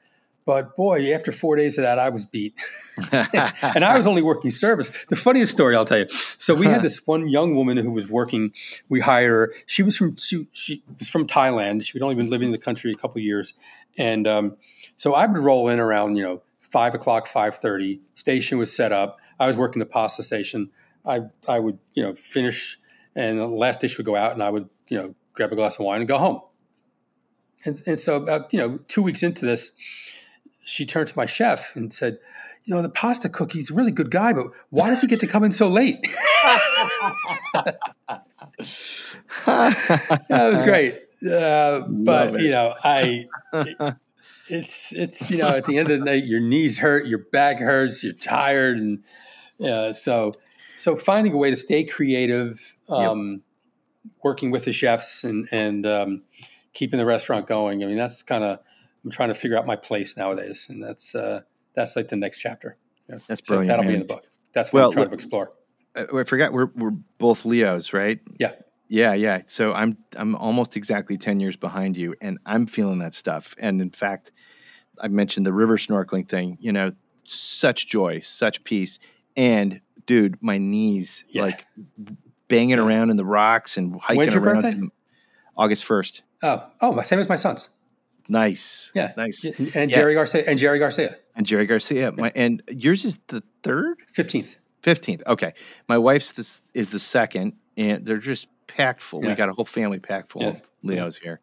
[0.48, 2.58] but boy after four days of that i was beat
[3.12, 6.06] and i was only working service the funniest story i'll tell you
[6.38, 8.52] so we had this one young woman who was working
[8.88, 12.30] we hired her she was from she, she was from thailand she had only been
[12.30, 13.52] living in the country a couple years
[13.98, 14.56] and um,
[14.96, 18.00] so i would roll in around you know five o'clock, five thirty.
[18.14, 19.18] Station was set up.
[19.40, 20.70] I was working the pasta station.
[21.04, 22.78] I I would you know finish,
[23.14, 25.78] and the last dish would go out, and I would you know grab a glass
[25.78, 26.40] of wine and go home.
[27.64, 29.72] And and so about you know two weeks into this,
[30.68, 32.18] she turned to my chef and said,
[32.64, 35.20] "You know the pasta cook, he's a really good guy, but why does he get
[35.20, 35.96] to come in so late?"
[39.46, 40.94] that was great.
[41.28, 43.94] Uh, but you know, I it-
[44.50, 47.58] it's it's you know at the end of the night, your knees hurt, your back
[47.58, 49.02] hurts, you're tired, and
[49.96, 50.34] so
[50.76, 52.76] so finding a way to stay creative,
[53.10, 53.42] um,
[54.22, 56.22] working with the chefs, and and um,
[56.72, 57.82] keeping the restaurant going.
[57.82, 58.60] I mean, that's kind of
[59.04, 61.42] I'm trying to figure out my place nowadays, and that's uh,
[61.74, 62.76] that's like the next chapter.
[63.08, 63.18] Yeah.
[63.26, 63.68] That's So brilliant.
[63.68, 64.26] that'll be in the book.
[64.52, 65.52] That's what Well, I'm trying look- to explore.
[65.94, 68.20] I forgot we're we're both Leos, right?
[68.38, 68.52] Yeah.
[68.88, 69.42] Yeah, yeah.
[69.46, 73.54] So I'm I'm almost exactly 10 years behind you and I'm feeling that stuff.
[73.58, 74.30] And in fact,
[75.00, 76.92] I mentioned the river snorkeling thing, you know,
[77.24, 78.98] such joy, such peace.
[79.36, 81.42] And dude, my knees Yeah.
[81.42, 81.66] like
[82.48, 84.80] banging around in the rocks and hiking When's your around birthday?
[85.56, 86.22] August 1st.
[86.44, 87.68] Oh, oh, my same as my son's.
[88.28, 88.90] Nice.
[88.94, 89.44] Yeah, Nice.
[89.44, 89.96] And, and Yeah.
[89.96, 92.12] Jerry Garcia and Jerry Garcia, And Jerry Garcia.
[92.12, 93.98] My, and yours is the third?
[94.06, 94.58] fifteenth.
[94.82, 95.22] 15th.
[95.26, 95.54] Okay.
[95.88, 99.20] My wife's this is the second, and they're just packed full.
[99.20, 100.48] We got a whole family packed full Yeah.
[100.50, 101.40] of Leos here.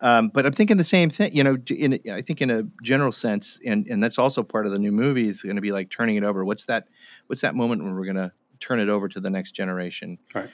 [0.00, 2.50] Um, but I'm thinking the same thing, you know, j- in, a- I think in
[2.50, 5.62] a general sense, and, and that's also part of the new movie is going to
[5.62, 6.44] be like turning it over.
[6.44, 6.86] What's that,
[7.26, 10.18] what's that moment when we're going to turn it over to the next generation?
[10.34, 10.50] Right.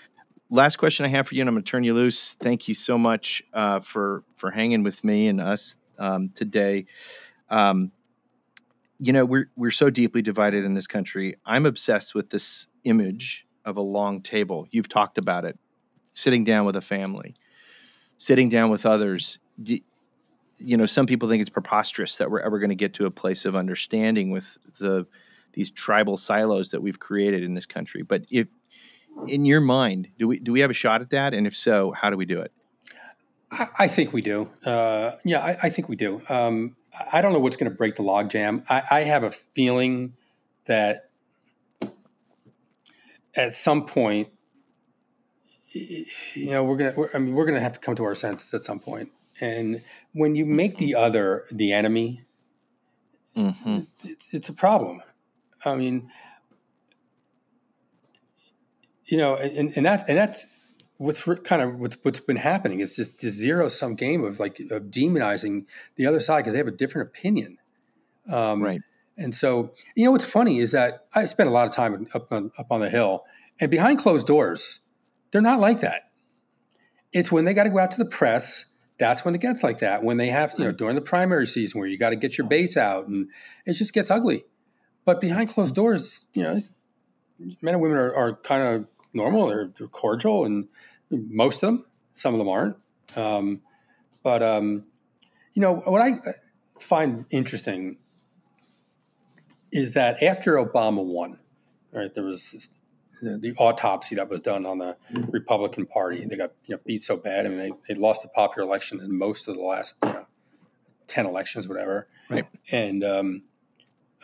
[0.50, 2.34] Last question I have for you, and I'm going to turn you loose.
[2.34, 6.86] Thank you so much uh, for, for hanging with me and us um, today.
[7.48, 7.92] Um,
[8.98, 11.36] you know we're we're so deeply divided in this country.
[11.44, 14.66] I'm obsessed with this image of a long table.
[14.70, 15.58] You've talked about it,
[16.12, 17.34] sitting down with a family,
[18.18, 19.38] sitting down with others.
[19.62, 23.10] You know, some people think it's preposterous that we're ever going to get to a
[23.10, 25.06] place of understanding with the
[25.52, 28.02] these tribal silos that we've created in this country.
[28.02, 28.48] But if
[29.26, 31.34] in your mind, do we do we have a shot at that?
[31.34, 32.52] And if so, how do we do it?
[33.50, 34.50] I, I think we do.
[34.64, 36.22] Uh, yeah, I, I think we do.
[36.28, 36.76] Um,
[37.12, 38.64] I don't know what's going to break the logjam.
[38.68, 40.14] I, I have a feeling
[40.66, 41.10] that
[43.34, 44.28] at some point,
[45.72, 46.94] you know, we're gonna.
[46.96, 49.10] We're, I mean, we're gonna have to come to our senses at some point.
[49.40, 52.22] And when you make the other the enemy,
[53.36, 53.78] Mm-hmm.
[53.78, 55.02] it's, it's, it's a problem.
[55.64, 56.10] I mean,
[59.06, 60.46] you know, and, and that and that's
[60.96, 62.80] what's re- kind of what's what's been happening.
[62.80, 66.58] It's just this zero sum game of like of demonizing the other side because they
[66.58, 67.58] have a different opinion.
[68.30, 68.80] Um, Right.
[69.16, 72.32] And so, you know, what's funny is that I spent a lot of time up
[72.32, 73.22] on, up on the hill,
[73.60, 74.80] and behind closed doors,
[75.30, 76.10] they're not like that.
[77.12, 78.64] It's when they got to go out to the press.
[78.98, 80.02] That's when it gets like that.
[80.02, 82.46] When they have, you know, during the primary season where you got to get your
[82.48, 83.28] base out, and
[83.66, 84.44] it just gets ugly.
[85.04, 86.72] But behind closed doors, you know, it's-
[87.60, 89.48] men and women are, are kind of normal.
[89.48, 90.68] They're, they're cordial, and
[91.10, 91.86] most of them.
[92.14, 92.76] Some of them aren't.
[93.16, 93.60] Um,
[94.22, 94.84] but um,
[95.54, 96.12] you know what I
[96.78, 97.98] find interesting
[99.72, 101.38] is that after Obama won,
[101.92, 102.70] right, there was
[103.22, 104.96] the, autopsy that was done on the
[105.30, 106.24] Republican Party.
[106.24, 107.46] They got you know, beat so bad.
[107.46, 110.26] I mean, they, they lost the popular election in most of the last you know,
[111.06, 112.46] ten elections, whatever, Right.
[112.70, 113.42] and um,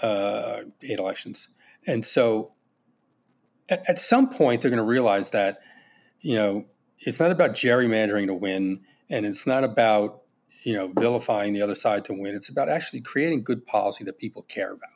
[0.03, 1.49] uh, eight elections.
[1.87, 2.53] And so,
[3.71, 5.61] at, at some point, they're going to realize that
[6.21, 6.67] you know
[6.99, 10.23] it's not about gerrymandering to win, and it's not about
[10.65, 12.35] you know vilifying the other side to win.
[12.35, 14.91] It's about actually creating good policy that people care about.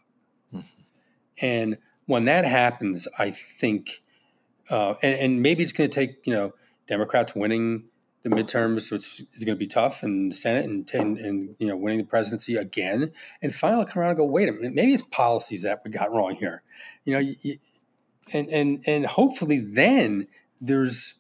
[1.40, 4.02] And when that happens, I think,
[4.70, 6.52] uh, and, and maybe it's going to take you know
[6.88, 7.84] Democrats winning
[8.22, 11.76] the midterms, which is going to be tough, and Senate, and, and and you know
[11.76, 13.12] winning the presidency again,
[13.42, 16.12] and finally come around and go, wait a minute, maybe it's policies that we got
[16.12, 16.62] wrong here,
[17.04, 17.58] you know, y- y-
[18.32, 20.26] and and and hopefully then
[20.60, 21.16] there's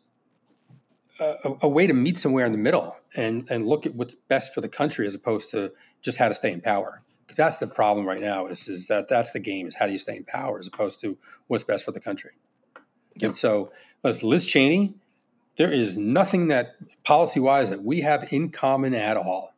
[1.20, 4.54] a, a way to meet somewhere in the middle and and look at what's best
[4.54, 7.02] for the country as opposed to just how to stay in power.
[7.22, 9.92] Because that's the problem right now is is that that's the game is how do
[9.92, 12.32] you stay in power as opposed to what's best for the country.
[13.20, 13.70] And so
[14.02, 14.94] as liz cheney
[15.56, 16.74] there is nothing that
[17.04, 19.54] policy wise that we have in common at all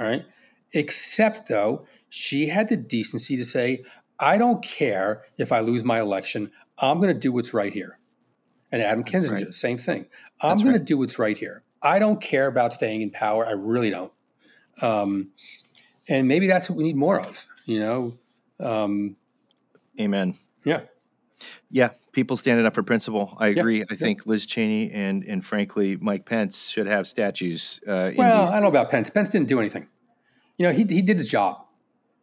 [0.00, 0.24] all right?
[0.72, 3.84] Except though she had the decency to say
[4.20, 7.98] i don't care if i lose my election i'm going to do what's right here
[8.70, 9.54] and adam kinzinger right.
[9.54, 10.06] same thing
[10.40, 10.78] i'm That's going right.
[10.78, 14.12] to do what's right here i don't care about staying in power i really don't
[14.82, 15.30] um,
[16.08, 18.18] and maybe that's what we need more of you know
[18.60, 19.16] um,
[19.98, 20.36] Amen.
[20.64, 20.82] yeah
[21.70, 23.36] Yeah, people standing up for principle.
[23.38, 23.82] I Yeah, agree.
[23.82, 23.96] I yeah.
[23.96, 27.80] think Liz Cheney and and frankly Mike Pence should have statues.
[27.86, 29.86] Uh, in well i don't know about pence pence didn't do anything
[30.58, 31.64] you know he, he did his job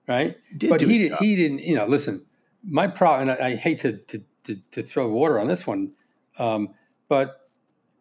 [0.07, 0.37] right?
[0.55, 2.25] Did but he he didn't, you know listen
[2.63, 5.91] my problem and I, I hate to, to to to throw water on this one
[6.39, 6.69] um,
[7.09, 7.49] but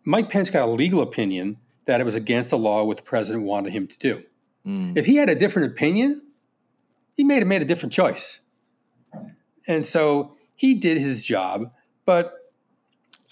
[0.05, 3.45] mike pence got a legal opinion that it was against the law what the president
[3.45, 4.23] wanted him to do.
[4.67, 6.23] Mm, if he had a different opinion
[7.17, 8.41] he may have made a different choice.
[9.67, 11.73] And so he did his job
[12.05, 12.35] but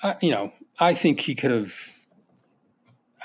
[0.02, 1.94] I, you know i think he could have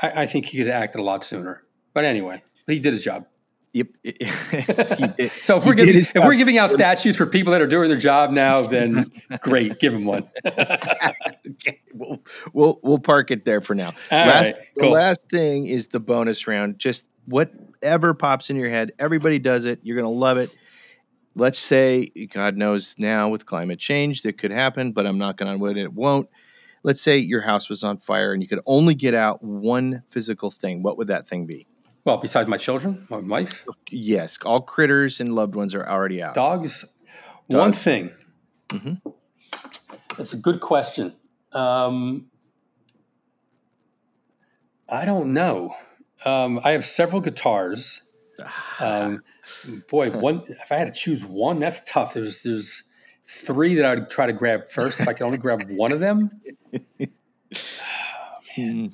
[0.02, 1.64] I, I think he could have acted a lot sooner.
[1.94, 3.26] But anyway he did his job
[3.74, 3.88] yep.
[5.44, 7.98] So if we're giving if we're giving out statues for people that are doing their
[7.98, 10.26] job now, then great, give them one.
[10.46, 12.22] Okay, we'll,
[12.54, 13.94] we'll we'll park it there for now.
[14.12, 16.80] All last, right, The last thing is the bonus round.
[16.80, 18.92] Just whatever pops in your head.
[19.00, 19.80] Everybody does it.
[19.84, 20.56] You're gonna love it.
[21.36, 25.60] Let's say, God knows now with climate change that could happen, but I'm knocking on
[25.60, 26.28] wood it won't.
[26.84, 30.50] let's say your house was on fire and you could only get out one physical
[30.52, 30.82] thing.
[30.82, 31.68] What would that thing be?
[32.10, 36.34] Well, besides my children, my wife, Yes, all critters and loved ones are already out.
[36.34, 36.84] dogs.
[37.46, 37.84] One Dogs.
[37.84, 38.10] thing.
[38.70, 39.00] Mhm.
[40.18, 41.14] That's a good question.
[41.54, 42.32] Um,
[44.92, 45.76] I don't know.
[46.26, 48.02] Um, I have several guitars.
[48.80, 49.22] Um,
[49.88, 50.42] boy, one.
[50.48, 52.16] If I had to choose one, that's tough.
[52.16, 52.84] There's there's
[53.24, 55.00] three that I would try to grab first.
[55.00, 56.32] If I could only grab one of them,
[58.56, 58.88] Hmm.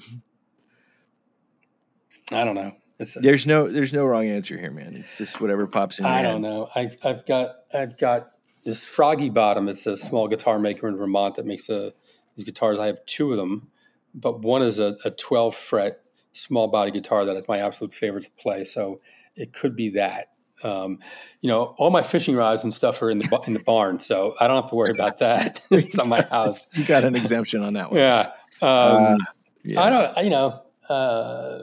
[2.33, 2.75] I don't know.
[2.97, 4.95] It's, There's no there's no wrong answer here, man.
[4.95, 6.69] It's just whatever pops in your I don't know.
[6.73, 8.31] I, I've got I've got
[8.63, 9.67] this Froggy Bottom.
[9.67, 11.93] It's a small guitar maker in Vermont that makes a,
[12.35, 12.79] these guitars.
[12.79, 13.69] I have two of them,
[14.13, 15.99] but one is a, a 12 fret
[16.33, 18.65] small body guitar that is my absolute favorite to play.
[18.65, 19.01] So
[19.35, 20.29] it could be that.
[20.63, 20.99] Um,
[21.41, 24.33] you know, all my fishing rods and stuff are in the in the barn, so
[24.39, 25.59] I don't have to worry about that.
[25.69, 26.65] it's not my house.
[26.77, 27.99] You got an exemption on that one.
[27.99, 28.27] Yeah.
[28.61, 29.17] Um, Uh,
[29.65, 29.81] yeah.
[29.81, 30.23] I don't.
[30.23, 31.59] You know, uh,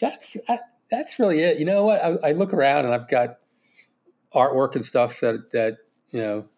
[0.00, 0.36] that's
[0.90, 1.58] that's really it.
[1.58, 2.02] You know what?
[2.02, 3.36] I, I look around and I've got
[4.34, 5.78] artwork and stuff that that
[6.10, 6.48] you know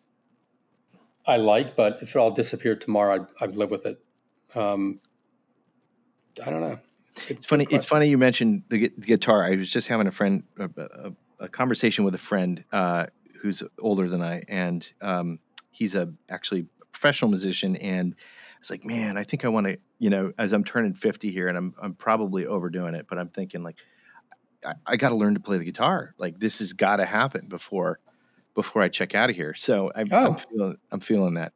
[1.26, 4.02] I like, but if it all disappeared tomorrow, I'd, I'd live with it.
[4.54, 5.00] Um,
[6.44, 6.78] I don't know.
[7.28, 7.66] Good- It's funny.
[7.70, 9.44] It's funny you mentioned the, the guitar.
[9.44, 13.06] I was just having a friend, a, a, a conversation with a friend uh,
[13.40, 15.38] who's older than I, and um,
[15.70, 17.76] he's a actually professional musician.
[17.76, 18.14] And
[18.62, 21.48] it's like, man, I think I want to, you know, as I'm turning 50 here,
[21.48, 23.74] and I'm I'm probably overdoing it, but I'm thinking like,
[24.64, 26.14] I, I got to learn to play the guitar.
[26.16, 27.98] Like this has got to happen before
[28.54, 29.52] before I check out of here.
[29.54, 30.26] So I'm, Oh.
[30.26, 31.54] I'm feeling I'm feeling that.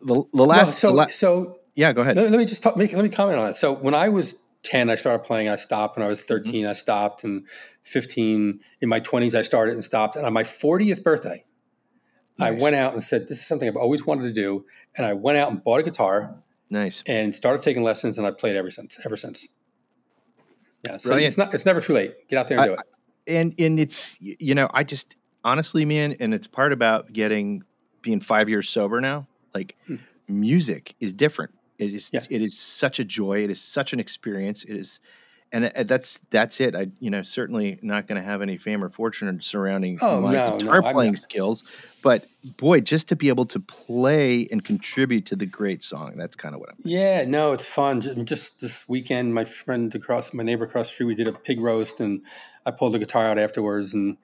[0.00, 2.16] The, the last, so the la- so yeah, go ahead.
[2.16, 3.56] let, let me just talk, make, let me comment on it.
[3.56, 4.34] So when I was
[4.64, 5.96] 10, I started playing, I stopped.
[5.96, 6.28] When I was Mm-hmm.
[6.28, 7.22] 13, I stopped.
[7.22, 7.46] And
[7.84, 10.16] 15, in my 20s, I started and stopped.
[10.16, 11.44] And on my 40th birthday,
[12.40, 14.64] I went out and said, This is something I've always wanted to do.
[14.96, 16.34] And I went out and bought a guitar
[16.70, 17.02] Nice.
[17.06, 18.18] and started taking lessons.
[18.18, 19.46] And I played ever since, ever since.
[20.86, 20.96] Yeah.
[20.98, 21.28] So Brilliant.
[21.28, 22.28] it's not, it's never too late.
[22.28, 22.80] Get out there and do it.
[23.26, 27.62] and and it's you know i just honestly man and it's part about getting
[28.02, 29.96] being five years sober now like Hmm.
[30.28, 32.24] music is different it is Yeah.
[32.28, 35.00] it is such a joy it is such an experience it is
[35.54, 38.84] and uh, that's that's it i you know certainly not going to have any fame
[38.84, 41.64] or fortune surrounding Oh, my no, no, guitar I'm playing skills
[42.02, 42.26] but
[42.58, 46.54] boy just to be able to play and contribute to the great song that's kind
[46.54, 48.24] of what i'm Yeah, no, it's fun.
[48.24, 51.60] Just this weekend, my friend across, my neighbor across the street, we did a pig
[51.60, 52.22] roast, and
[52.66, 54.16] I pulled the guitar out afterwards, and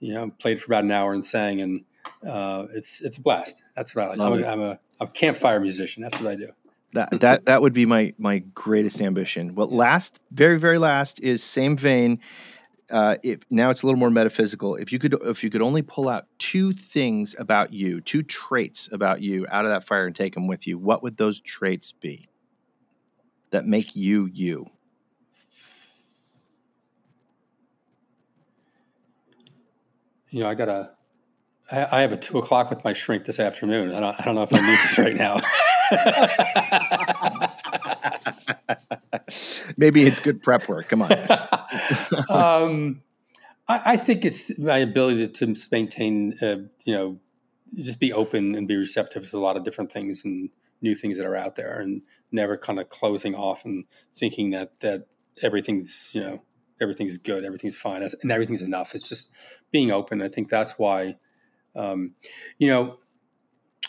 [0.00, 1.84] you know, played for about an hour and sang, and
[2.26, 3.64] uh, it's it's a blast.
[3.76, 4.20] That's what I like.
[4.20, 6.02] I'm a, I'm a, a campfire musician.
[6.02, 6.50] That's what I do.
[6.92, 9.54] That that that would be my my greatest ambition.
[9.54, 12.20] Well, last, very very last is same vein.
[12.90, 14.74] Uh, if now it's a little more metaphysical.
[14.74, 18.88] If you could if you could only pull out two things about you, two traits
[18.90, 21.92] about you out of that fire and take them with you, what would those traits
[21.92, 22.28] be
[23.50, 24.66] that make you you?
[30.30, 30.90] You know, I got a,
[31.70, 33.94] I, I have a two o'clock with my shrink this afternoon.
[33.94, 35.40] I don't, I don't know if I need this right now.
[39.76, 40.88] Maybe it's good prep work.
[40.88, 41.12] Come on.
[42.28, 43.02] um,
[43.68, 47.20] I, I think it's my ability to, to maintain, uh, you know,
[47.76, 50.50] just be open and be receptive to a lot of different things and
[50.82, 52.02] new things that are out there, and
[52.32, 53.84] never kind of closing off and
[54.16, 55.06] thinking that that
[55.42, 56.42] everything's you know
[56.80, 58.94] everything's good, everything's fine, and everything's enough.
[58.94, 59.30] It's just
[59.70, 60.22] being open.
[60.22, 61.18] I think that's why,
[61.76, 62.14] um,
[62.58, 62.98] you know,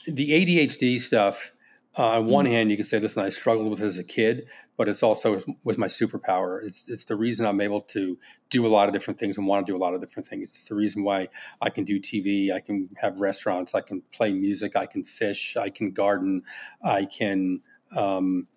[0.05, 1.53] the ADHD stuff.
[1.97, 4.47] Uh, on one hand, you can say, "Listen, I struggled with it as a kid,
[4.77, 6.63] but it's also with my superpower.
[6.63, 8.17] It's it's the reason I'm able to
[8.49, 10.53] do a lot of different things and want to do a lot of different things.
[10.55, 11.27] It's the reason why
[11.61, 15.57] I can do TV, I can have restaurants, I can play music, I can fish,
[15.57, 16.43] I can garden,
[16.81, 17.59] I can
[17.95, 18.47] um,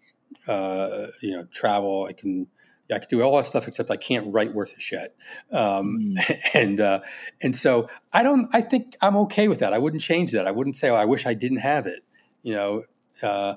[0.46, 2.46] uh, you know travel, I can
[2.92, 5.16] I can do all that stuff except I can't write worth a shit.
[5.50, 6.14] Um,
[6.54, 7.00] and uh,
[7.42, 8.48] and so I don't.
[8.52, 9.72] I think I'm okay with that.
[9.72, 10.46] I wouldn't change that.
[10.46, 12.04] I wouldn't say, "Oh, I wish I didn't have it."
[12.42, 12.82] You know.
[13.22, 13.54] Uh,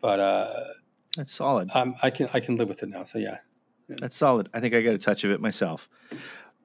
[0.00, 0.64] but uh,
[1.16, 1.70] That's solid.
[1.74, 3.04] um, I can I can live with it now.
[3.04, 3.38] So yeah.
[3.88, 4.48] That's solid.
[4.54, 5.88] I think I got a touch of it myself.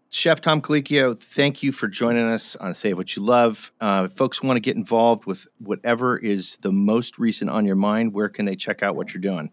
[0.10, 3.74] Chef Tom Colicchio, thank you for joining us on Save What You Love.
[3.82, 8.14] Uh, folks want to get involved with whatever is the most recent on your mind,
[8.14, 9.52] where can they check out what you're doing?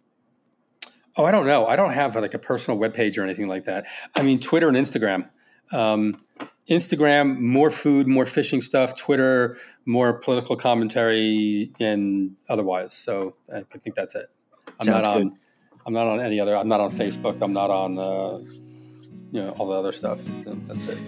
[1.17, 1.67] Oh, I don't know.
[1.67, 3.87] I don't have like a personal webpage or anything like that.
[4.15, 5.29] I mean, Twitter and Instagram.
[5.73, 6.21] Um,
[6.69, 8.95] Instagram, more food, more fishing stuff.
[8.95, 12.95] Twitter, more political commentary, and otherwise.
[12.97, 14.31] So I think that's it.
[14.81, 15.29] I'm Sounds not on.
[15.29, 15.39] good.
[15.87, 16.57] I'm not on any other.
[16.57, 17.41] I'm not on Facebook.
[17.43, 17.99] I'm not on.
[17.99, 18.43] Uh,
[19.35, 20.21] you know all the other stuff.
[20.45, 20.99] That's it.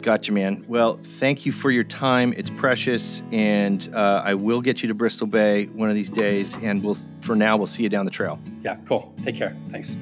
[0.00, 0.64] Gotcha, man.
[0.68, 2.32] Well, thank you for your time.
[2.36, 6.56] It's precious, and uh, I will get you to Bristol Bay one of these days.
[6.62, 8.38] And we'll, for now, we'll see you down the trail.
[8.62, 9.12] Yeah, cool.
[9.22, 9.54] Take care.
[9.68, 9.96] Thanks.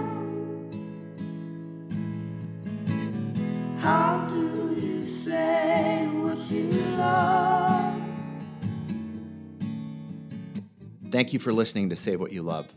[3.79, 8.01] How do you say what you love?
[11.11, 12.73] Thank you for listening to Save What You Love.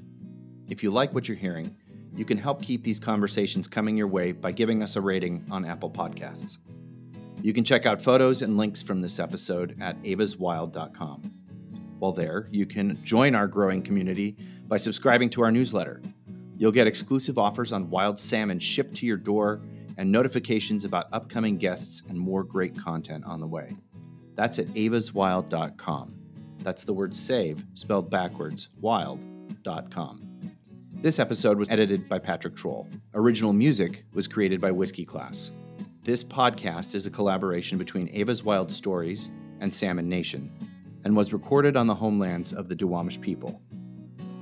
[0.69, 1.77] If you like what you're hearing,
[2.17, 5.65] you can help keep these conversations coming your way by giving us a rating on
[5.65, 6.59] Apple Podcasts.
[7.41, 11.39] You can check out photos and links from this episode at evaswild.com.
[11.99, 14.37] While there, you can join our growing community
[14.69, 16.01] by subscribing to our newsletter.
[16.57, 19.61] You'll get exclusive offers on wild salmon shipped to your door
[19.97, 23.71] and notifications about upcoming guests and more great content on the way.
[24.37, 26.15] That's at evaswild.com.
[26.59, 30.29] That's the word save spelled backwards, wild.com.
[30.95, 32.89] This episode was edited by Patrick Troll.
[33.15, 35.53] Original music was created by Whiskey Class.
[36.03, 39.31] This podcast is a collaboration between Eva's Wild Stories
[39.61, 40.53] and Salmon Nation
[41.05, 43.63] and was recorded on the homelands of the Duwamish people.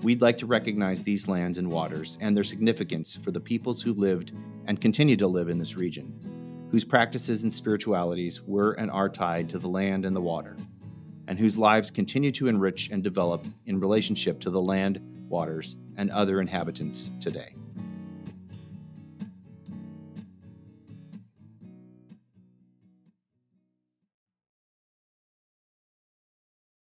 [0.02, 3.94] We'd like to recognize these lands and waters and their significance for the peoples who
[3.94, 4.32] lived
[4.66, 9.48] and continue to live in this region, whose practices and spiritualities were and are tied
[9.48, 10.56] to the land and the water,
[11.28, 16.10] and whose lives continue to enrich and develop in relationship to the land, waters, and
[16.10, 17.54] other inhabitants today.